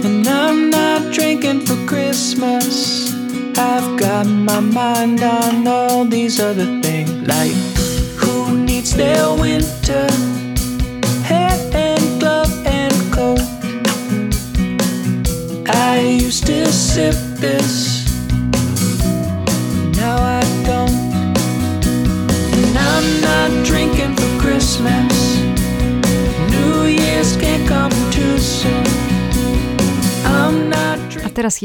And 0.02 0.26
I'm 0.26 0.70
not 0.70 1.12
drinking 1.12 1.66
for 1.66 1.76
Christmas. 1.86 3.12
I've 3.58 3.98
got 3.98 4.26
my 4.26 4.60
mind 4.60 5.22
on 5.22 5.68
all 5.68 6.06
these 6.06 6.40
other 6.40 6.73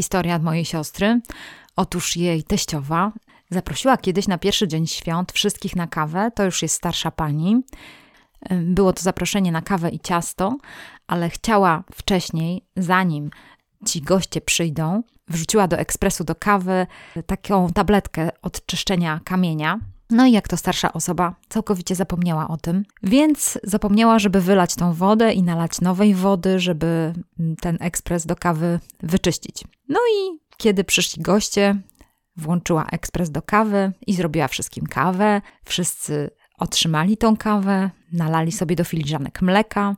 historia 0.10 0.40
mojej 0.40 0.66
siostry. 0.66 1.22
Otóż 1.76 2.16
jej 2.16 2.44
teściowa 2.44 3.12
zaprosiła 3.50 3.98
kiedyś 3.98 4.28
na 4.28 4.38
pierwszy 4.38 4.68
dzień 4.68 4.88
świąt 4.88 5.32
wszystkich 5.32 5.76
na 5.76 5.88
kawę. 5.88 6.32
To 6.36 6.46
już 6.46 6.62
jest 6.62 6.76
starsza 6.76 7.12
pani. 7.12 7.62
Było 8.52 8.94
to 8.94 9.04
zaproszenie 9.04 9.52
na 9.52 9.62
kawę 9.62 9.90
i 9.90 10.00
ciasto, 10.00 10.58
ale 11.08 11.30
chciała 11.30 11.84
wcześniej, 11.96 12.66
zanim 12.78 13.30
ci 13.86 14.02
goście 14.02 14.42
przyjdą, 14.42 15.04
wrzuciła 15.28 15.68
do 15.68 15.78
ekspresu 15.78 16.24
do 16.24 16.36
kawy 16.36 16.88
taką 17.26 17.70
tabletkę 17.70 18.30
od 18.42 18.66
czyszczenia 18.66 19.20
kamienia, 19.24 19.80
no 20.10 20.26
i 20.26 20.32
jak 20.32 20.48
to 20.48 20.58
starsza 20.58 20.94
osoba, 20.94 21.36
całkowicie 21.50 21.96
zapomniała 21.96 22.48
o 22.48 22.58
tym, 22.58 22.84
więc 23.04 23.60
zapomniała, 23.64 24.20
żeby 24.20 24.42
wylać 24.42 24.76
tą 24.76 24.94
wodę 24.94 25.34
i 25.34 25.44
nalać 25.44 25.82
nowej 25.82 26.16
wody, 26.16 26.60
żeby 26.60 27.14
ten 27.62 27.78
ekspres 27.80 28.26
do 28.26 28.36
kawy 28.36 28.80
wyczyścić. 29.04 29.64
No 29.90 30.00
i 30.16 30.40
kiedy 30.58 30.84
przyszli 30.84 31.24
goście, 31.24 31.82
włączyła 32.38 32.86
ekspres 32.92 33.32
do 33.32 33.42
kawy 33.42 33.92
i 34.08 34.14
zrobiła 34.14 34.48
wszystkim 34.48 34.86
kawę. 34.86 35.42
Wszyscy 35.66 36.30
otrzymali 36.58 37.18
tą 37.18 37.38
kawę, 37.38 37.90
nalali 38.12 38.52
sobie 38.52 38.76
do 38.76 38.84
filiżanek 38.84 39.42
mleka. 39.42 39.96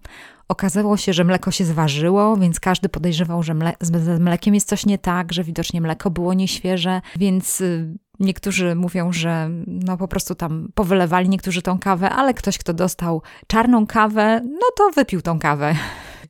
Okazało 0.48 0.98
się, 0.98 1.14
że 1.14 1.24
mleko 1.24 1.52
się 1.52 1.66
zważyło, 1.66 2.38
więc 2.38 2.60
każdy 2.60 2.90
podejrzewał, 2.90 3.44
że 3.44 3.54
mle 3.54 3.74
z 3.82 4.20
mlekiem 4.20 4.56
jest 4.56 4.68
coś 4.68 4.86
nie 4.86 4.98
tak, 4.98 5.34
że 5.34 5.44
widocznie 5.44 5.82
mleko 5.82 6.10
było 6.10 6.34
nieświeże, 6.34 7.02
więc 7.16 7.62
y, 7.62 7.98
Niektórzy 8.22 8.76
mówią, 8.76 9.12
że 9.12 9.50
no 9.68 9.98
po 9.98 10.08
prostu 10.08 10.36
tam 10.36 10.70
powylewali 10.76 11.30
niektórzy 11.30 11.62
tą 11.62 11.80
kawę, 11.80 12.10
ale 12.10 12.34
ktoś, 12.34 12.58
kto 12.58 12.74
dostał 12.74 13.22
czarną 13.48 13.88
kawę, 13.88 14.42
no 14.44 14.68
to 14.78 14.90
wypił 14.90 15.22
tą 15.22 15.40
kawę. 15.40 15.76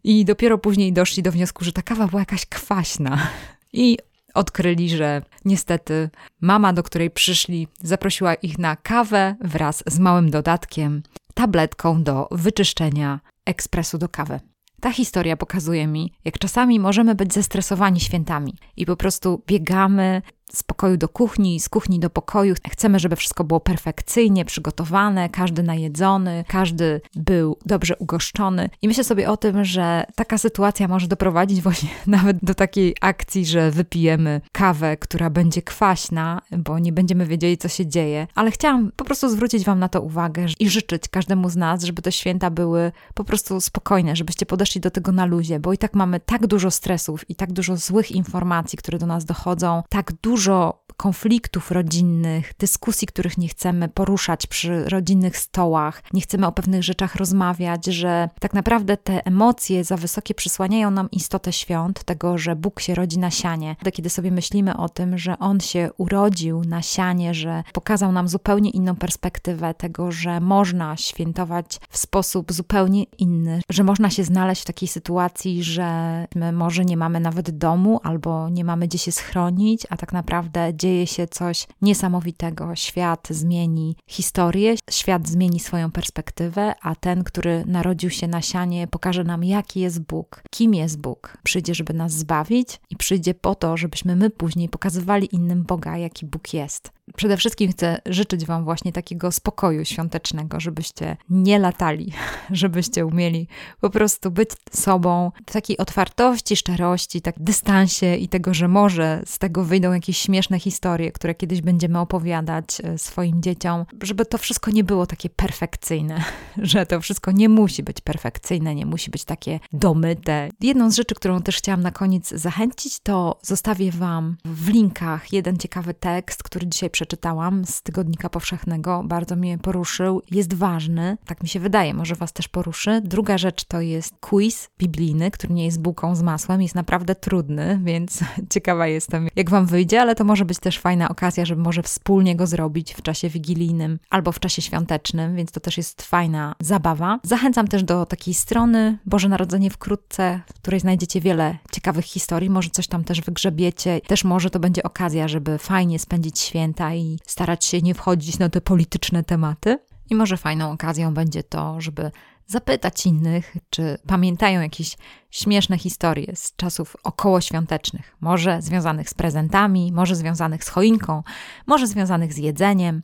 I 0.04 0.26
dopiero 0.26 0.58
później 0.58 0.94
doszli 0.94 1.24
do 1.24 1.32
wniosku, 1.32 1.64
że 1.66 1.72
ta 1.72 1.82
kawa 1.82 2.08
była 2.08 2.22
jakaś 2.22 2.46
kwaśna. 2.46 3.28
I 3.74 3.98
odkryli, 4.34 4.90
że 4.90 5.22
niestety 5.46 6.10
mama, 6.42 6.74
do 6.74 6.84
której 6.84 7.12
przyszli, 7.12 7.68
zaprosiła 7.82 8.34
ich 8.34 8.60
na 8.60 8.76
kawę 8.76 9.36
wraz 9.42 9.84
z 9.88 10.00
małym 10.00 10.32
dodatkiem, 10.32 11.04
tabletką 11.34 12.04
do 12.04 12.28
wyczyszczenia 12.32 13.20
ekspresu 13.46 13.98
do 13.98 14.10
kawy. 14.10 14.40
Ta 14.82 14.92
historia 14.92 15.38
pokazuje 15.38 15.88
mi, 15.88 16.14
jak 16.26 16.40
czasami 16.40 16.80
możemy 16.80 17.16
być 17.16 17.34
zestresowani 17.34 18.00
świętami 18.00 18.54
i 18.78 18.86
po 18.86 18.96
prostu 18.96 19.44
biegamy 19.48 20.22
z 20.54 20.64
pokoju 20.64 20.98
do 20.98 21.10
kuchni, 21.10 21.60
z 21.60 21.70
kuchni 21.70 22.00
do 22.00 22.10
pokoju. 22.10 22.56
Chcemy, 22.70 23.00
żeby 23.00 23.16
wszystko 23.16 23.44
było 23.44 23.60
perfekcyjnie 23.60 24.46
przygotowane, 24.46 25.30
każdy 25.30 25.64
najedzony, 25.64 26.44
każdy 26.48 27.02
był 27.16 27.58
dobrze 27.66 27.96
ugoszczony. 27.98 28.70
I 28.82 28.88
myślę 28.88 29.04
sobie 29.04 29.30
o 29.30 29.38
tym, 29.38 29.66
że 29.66 30.06
taka 30.16 30.38
sytuacja 30.38 30.88
może 30.88 31.08
doprowadzić 31.08 31.62
właśnie 31.72 31.90
nawet 32.08 32.38
do 32.44 32.56
takiej 32.56 32.96
akcji, 33.02 33.46
że 33.46 33.72
wypijemy 33.72 34.42
kawę, 34.52 34.98
która 34.98 35.30
będzie 35.30 35.62
kwaśna, 35.62 36.42
bo 36.58 36.80
nie 36.80 36.94
będziemy 36.94 37.26
wiedzieli, 37.26 37.58
co 37.58 37.68
się 37.68 37.88
dzieje. 37.88 38.28
Ale 38.36 38.52
chciałam 38.52 38.92
po 38.96 39.06
prostu 39.06 39.30
zwrócić 39.30 39.66
Wam 39.66 39.80
na 39.80 39.90
to 39.90 40.02
uwagę 40.02 40.46
i 40.60 40.70
życzyć 40.70 41.08
każdemu 41.08 41.50
z 41.50 41.56
nas, 41.56 41.84
żeby 41.84 42.02
te 42.02 42.12
święta 42.12 42.50
były 42.50 42.92
po 43.14 43.24
prostu 43.24 43.62
spokojne, 43.62 44.16
żebyście 44.16 44.46
podeszli 44.46 44.82
do 44.82 44.92
tego 44.92 45.12
na 45.12 45.26
luzie, 45.26 45.60
bo 45.60 45.74
i 45.74 45.78
tak 45.78 45.94
mamy 45.94 46.20
tak 46.20 46.48
dużo 46.48 46.72
stresów 46.72 47.30
i 47.30 47.36
tak 47.36 47.52
dużo 47.52 47.78
złych 47.78 48.12
informacji, 48.12 48.78
które 48.78 48.98
do 48.98 49.06
nas 49.06 49.26
dochodzą, 49.26 49.84
tak 49.90 50.14
dużo 50.22 50.41
dużo 50.42 50.81
konfliktów 51.02 51.72
rodzinnych, 51.72 52.54
dyskusji, 52.60 53.08
których 53.08 53.38
nie 53.38 53.48
chcemy 53.48 53.90
poruszać 53.90 54.48
przy 54.48 54.90
rodzinnych 54.90 55.38
stołach, 55.38 56.04
nie 56.14 56.22
chcemy 56.22 56.48
o 56.48 56.52
pewnych 56.52 56.84
rzeczach 56.84 57.16
rozmawiać, 57.16 57.86
że 57.86 58.30
tak 58.40 58.54
naprawdę 58.54 58.98
te 58.98 59.26
emocje 59.26 59.84
za 59.84 59.98
wysokie 59.98 60.34
przysłaniają 60.34 60.92
nam 60.92 61.12
istotę 61.12 61.54
świąt, 61.54 62.04
tego, 62.04 62.38
że 62.38 62.56
Bóg 62.56 62.80
się 62.80 62.96
rodzi 62.96 63.20
na 63.20 63.32
sianie. 63.32 63.76
Kiedy 63.94 64.10
sobie 64.10 64.32
myślimy 64.32 64.78
o 64.78 64.90
tym, 64.90 65.18
że 65.18 65.40
On 65.40 65.60
się 65.60 65.90
urodził 65.98 66.64
na 66.64 66.82
sianie, 66.82 67.34
że 67.34 67.64
pokazał 67.74 68.12
nam 68.12 68.28
zupełnie 68.28 68.70
inną 68.70 68.96
perspektywę 68.96 69.74
tego, 69.74 70.12
że 70.12 70.40
można 70.40 70.98
świętować 70.98 71.80
w 71.90 71.98
sposób 71.98 72.54
zupełnie 72.54 73.04
inny, 73.04 73.62
że 73.70 73.84
można 73.84 74.10
się 74.10 74.24
znaleźć 74.24 74.62
w 74.62 74.66
takiej 74.66 74.88
sytuacji, 74.88 75.64
że 75.64 75.88
my 76.36 76.52
może 76.52 76.86
nie 76.86 76.98
mamy 76.98 77.20
nawet 77.20 77.58
domu 77.58 78.00
albo 78.04 78.50
nie 78.50 78.66
mamy 78.66 78.88
gdzie 78.88 78.98
się 78.98 79.12
schronić, 79.12 79.88
a 79.90 79.98
tak 79.98 80.14
naprawdę 80.14 80.74
dzieje 80.74 80.91
dzieje 80.92 81.08
się 81.08 81.28
coś 81.28 81.68
niesamowitego. 81.82 82.76
Świat 82.76 83.28
zmieni 83.30 83.96
historię, 84.08 84.76
świat 84.90 85.28
zmieni 85.28 85.60
swoją 85.60 85.92
perspektywę, 85.92 86.74
a 86.82 86.96
ten, 86.96 87.24
który 87.24 87.64
narodził 87.66 88.10
się 88.10 88.28
na 88.28 88.42
sianie, 88.42 88.88
pokaże 88.88 89.24
nam, 89.24 89.44
jaki 89.44 89.80
jest 89.80 90.00
Bóg, 90.00 90.44
kim 90.52 90.74
jest 90.74 91.02
Bóg. 91.02 91.38
Przyjdzie, 91.44 91.76
żeby 91.76 91.94
nas 91.94 92.12
zbawić 92.12 92.80
i 92.90 92.96
przyjdzie 92.96 93.34
po 93.34 93.56
to, 93.56 93.78
żebyśmy 93.78 94.16
my 94.16 94.30
później 94.30 94.70
pokazywali 94.70 95.36
innym 95.36 95.64
Boga, 95.64 95.98
jaki 95.98 96.26
Bóg 96.26 96.54
jest. 96.54 96.92
Przede 97.16 97.38
wszystkim 97.38 97.72
chcę 97.72 98.02
życzyć 98.06 98.46
Wam 98.46 98.64
właśnie 98.64 98.92
takiego 98.92 99.32
spokoju 99.32 99.86
świątecznego, 99.86 100.60
żebyście 100.60 101.18
nie 101.30 101.60
latali, 101.60 102.14
żebyście 102.50 103.06
umieli 103.06 103.48
po 103.82 103.90
prostu 103.90 104.32
być 104.32 104.50
sobą 104.72 105.32
w 105.48 105.52
takiej 105.52 105.78
otwartości, 105.78 106.56
szczerości, 106.56 107.22
tak 107.22 107.36
dystansie 107.40 108.16
i 108.16 108.28
tego, 108.28 108.54
że 108.54 108.68
może 108.68 109.22
z 109.26 109.40
tego 109.40 109.64
wyjdą 109.64 109.94
jakieś 109.94 110.18
śmieszne 110.18 110.60
historie, 110.60 111.12
które 111.12 111.36
kiedyś 111.36 111.62
będziemy 111.62 112.00
opowiadać 112.00 112.66
e, 112.84 112.98
swoim 112.98 113.42
dzieciom, 113.42 113.86
żeby 114.02 114.26
to 114.26 114.38
wszystko 114.38 114.72
nie 114.72 114.84
było 114.84 115.06
takie 115.06 115.30
perfekcyjne, 115.30 116.24
że 116.58 116.86
to 116.86 117.02
wszystko 117.02 117.32
nie 117.32 117.50
musi 117.50 117.84
być 117.84 118.02
perfekcyjne, 118.02 118.76
nie 118.76 118.86
musi 118.86 119.12
być 119.12 119.26
takie 119.26 119.60
domyte. 119.74 120.50
Jedną 120.62 120.92
z 120.92 120.96
rzeczy, 120.96 121.16
którą 121.16 121.42
też 121.42 121.58
chciałam 121.58 121.82
na 121.82 121.92
koniec 121.92 122.30
zachęcić, 122.30 123.00
to 123.00 123.40
zostawię 123.42 123.92
Wam 123.92 124.38
w 124.46 124.70
linkach 124.70 125.34
jeden 125.34 125.58
ciekawy 125.58 125.94
tekst, 125.94 126.44
który 126.44 126.68
dzisiaj 126.68 126.90
przeczytałam 127.02 127.66
z 127.66 127.82
Tygodnika 127.82 128.30
Powszechnego, 128.30 129.04
bardzo 129.06 129.36
mnie 129.36 129.58
poruszył, 129.58 130.22
jest 130.32 130.54
ważny, 130.54 131.18
tak 131.26 131.44
mi 131.44 131.50
się 131.50 131.60
wydaje, 131.60 131.94
może 131.94 132.16
Was 132.16 132.34
też 132.34 132.48
poruszy. 132.48 133.02
Druga 133.04 133.38
rzecz 133.38 133.64
to 133.64 133.82
jest 133.82 134.14
quiz 134.20 134.70
biblijny, 134.80 135.32
który 135.32 135.54
nie 135.54 135.66
jest 135.66 135.82
bułką 135.82 136.16
z 136.16 136.22
masłem, 136.22 136.62
jest 136.62 136.76
naprawdę 136.76 137.16
trudny, 137.16 137.80
więc 137.84 138.20
ciekawa 138.54 138.88
jestem, 138.88 139.28
jak 139.36 139.50
Wam 139.50 139.66
wyjdzie, 139.66 140.02
ale 140.02 140.16
to 140.16 140.24
może 140.24 140.46
być 140.46 140.60
też 140.60 140.80
fajna 140.80 141.10
okazja, 141.10 141.46
żeby 141.46 141.62
może 141.62 141.84
wspólnie 141.84 142.36
go 142.36 142.48
zrobić 142.48 142.94
w 142.94 143.02
czasie 143.02 143.30
wigilijnym 143.30 144.00
albo 144.10 144.32
w 144.32 144.40
czasie 144.40 144.62
świątecznym, 144.62 145.36
więc 145.36 145.52
to 145.52 145.60
też 145.60 145.78
jest 145.78 146.02
fajna 146.02 146.56
zabawa. 146.60 147.20
Zachęcam 147.24 147.68
też 147.68 147.84
do 147.84 148.06
takiej 148.06 148.34
strony 148.34 148.98
Boże 149.06 149.30
Narodzenie 149.30 149.70
wkrótce, 149.70 150.42
w 150.48 150.54
której 150.54 150.80
znajdziecie 150.80 151.22
wiele 151.22 151.58
ciekawych 151.72 152.06
historii, 152.06 152.50
może 152.50 152.70
coś 152.70 152.88
tam 152.88 153.04
też 153.04 153.22
wygrzebiecie, 153.22 154.02
też 154.08 154.24
może 154.24 154.50
to 154.50 154.60
będzie 154.60 154.84
okazja, 154.84 155.28
żeby 155.28 155.58
fajnie 155.58 156.00
spędzić 156.00 156.40
święta 156.40 156.81
i 156.90 157.20
starać 157.26 157.66
się 157.66 157.82
nie 157.82 157.94
wchodzić 157.94 158.40
na 158.40 158.50
te 158.50 158.62
polityczne 158.62 159.24
tematy. 159.24 159.80
I 160.10 160.16
może 160.16 160.38
fajną 160.38 160.72
okazją 160.72 161.14
będzie 161.14 161.44
to, 161.44 161.82
żeby 161.82 162.12
zapytać 162.48 163.06
innych, 163.06 163.58
czy 163.70 163.98
pamiętają 164.08 164.62
jakieś 164.62 164.98
śmieszne 165.32 165.78
historie 165.78 166.36
z 166.36 166.56
czasów 166.56 166.98
okołoświątecznych, 167.04 168.16
może 168.22 168.62
związanych 168.62 169.10
z 169.10 169.14
prezentami, 169.14 169.92
może 169.92 170.16
związanych 170.16 170.64
z 170.64 170.70
choinką, 170.70 171.24
może 171.68 171.88
związanych 171.88 172.34
z 172.34 172.38
jedzeniem. 172.38 173.04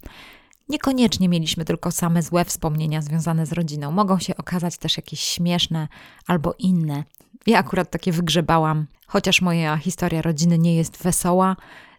Niekoniecznie 0.70 1.30
mieliśmy 1.30 1.66
tylko 1.66 1.92
same 1.92 2.22
złe 2.22 2.46
wspomnienia 2.46 3.02
związane 3.02 3.46
z 3.46 3.52
rodziną. 3.52 3.92
Mogą 3.92 4.20
się 4.20 4.38
okazać 4.38 4.78
też 4.78 4.98
jakieś 4.98 5.20
śmieszne 5.20 5.88
albo 6.28 6.54
inne. 6.60 7.04
Ja 7.46 7.60
akurat 7.60 7.92
takie 7.92 8.12
wygrzebałam, 8.12 8.88
chociaż 9.08 9.42
moja 9.42 9.78
historia 9.78 10.22
rodziny 10.22 10.58
nie 10.58 10.76
jest 10.76 11.04
wesoła, 11.04 11.56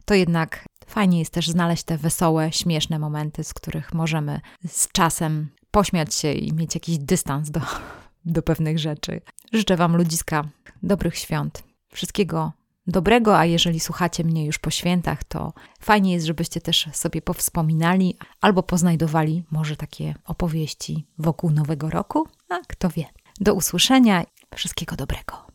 to 0.08 0.14
jednak 0.14 0.64
Fajnie 0.86 1.18
jest 1.18 1.32
też 1.32 1.48
znaleźć 1.48 1.82
te 1.82 1.98
wesołe, 1.98 2.52
śmieszne 2.52 2.98
momenty, 2.98 3.44
z 3.44 3.54
których 3.54 3.94
możemy 3.94 4.40
z 4.66 4.88
czasem 4.92 5.48
pośmiać 5.70 6.14
się 6.14 6.32
i 6.32 6.52
mieć 6.52 6.74
jakiś 6.74 6.98
dystans 6.98 7.50
do, 7.50 7.60
do 8.24 8.42
pewnych 8.42 8.78
rzeczy. 8.78 9.20
Życzę 9.52 9.76
Wam 9.76 9.96
ludziska 9.96 10.44
dobrych 10.82 11.16
świąt, 11.16 11.62
wszystkiego 11.92 12.52
dobrego, 12.86 13.38
a 13.38 13.44
jeżeli 13.44 13.80
słuchacie 13.80 14.24
mnie 14.24 14.46
już 14.46 14.58
po 14.58 14.70
świętach, 14.70 15.24
to 15.24 15.52
fajnie 15.80 16.12
jest, 16.12 16.26
żebyście 16.26 16.60
też 16.60 16.88
sobie 16.92 17.22
powspominali 17.22 18.16
albo 18.40 18.62
poznajdowali 18.62 19.44
może 19.50 19.76
takie 19.76 20.14
opowieści 20.24 21.06
wokół 21.18 21.50
Nowego 21.50 21.90
Roku, 21.90 22.28
a 22.48 22.58
kto 22.68 22.88
wie. 22.88 23.04
Do 23.40 23.54
usłyszenia, 23.54 24.24
wszystkiego 24.56 24.96
dobrego. 24.96 25.47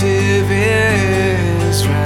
captive 0.00 0.50
Israel. 1.68 1.96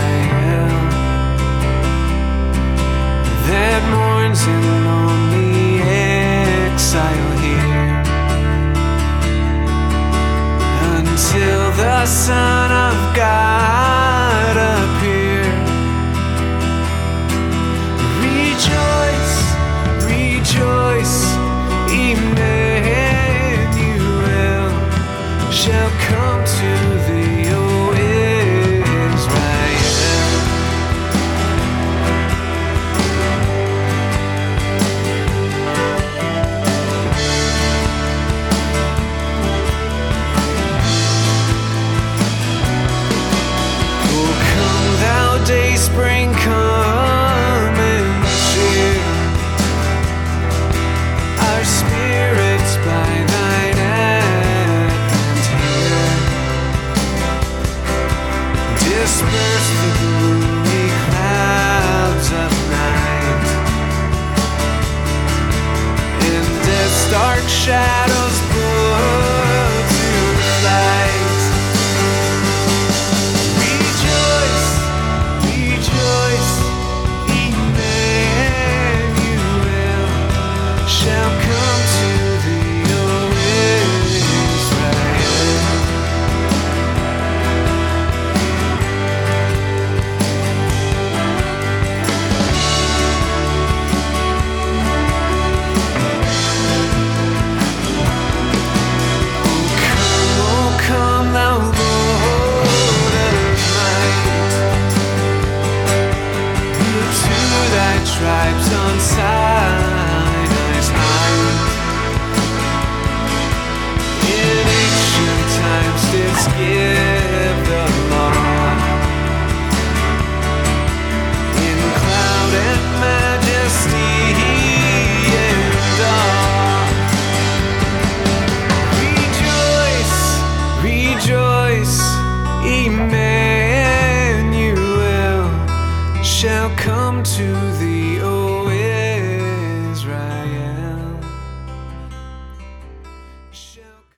That 3.47 3.83
mourns 3.91 4.43
in 4.47 4.84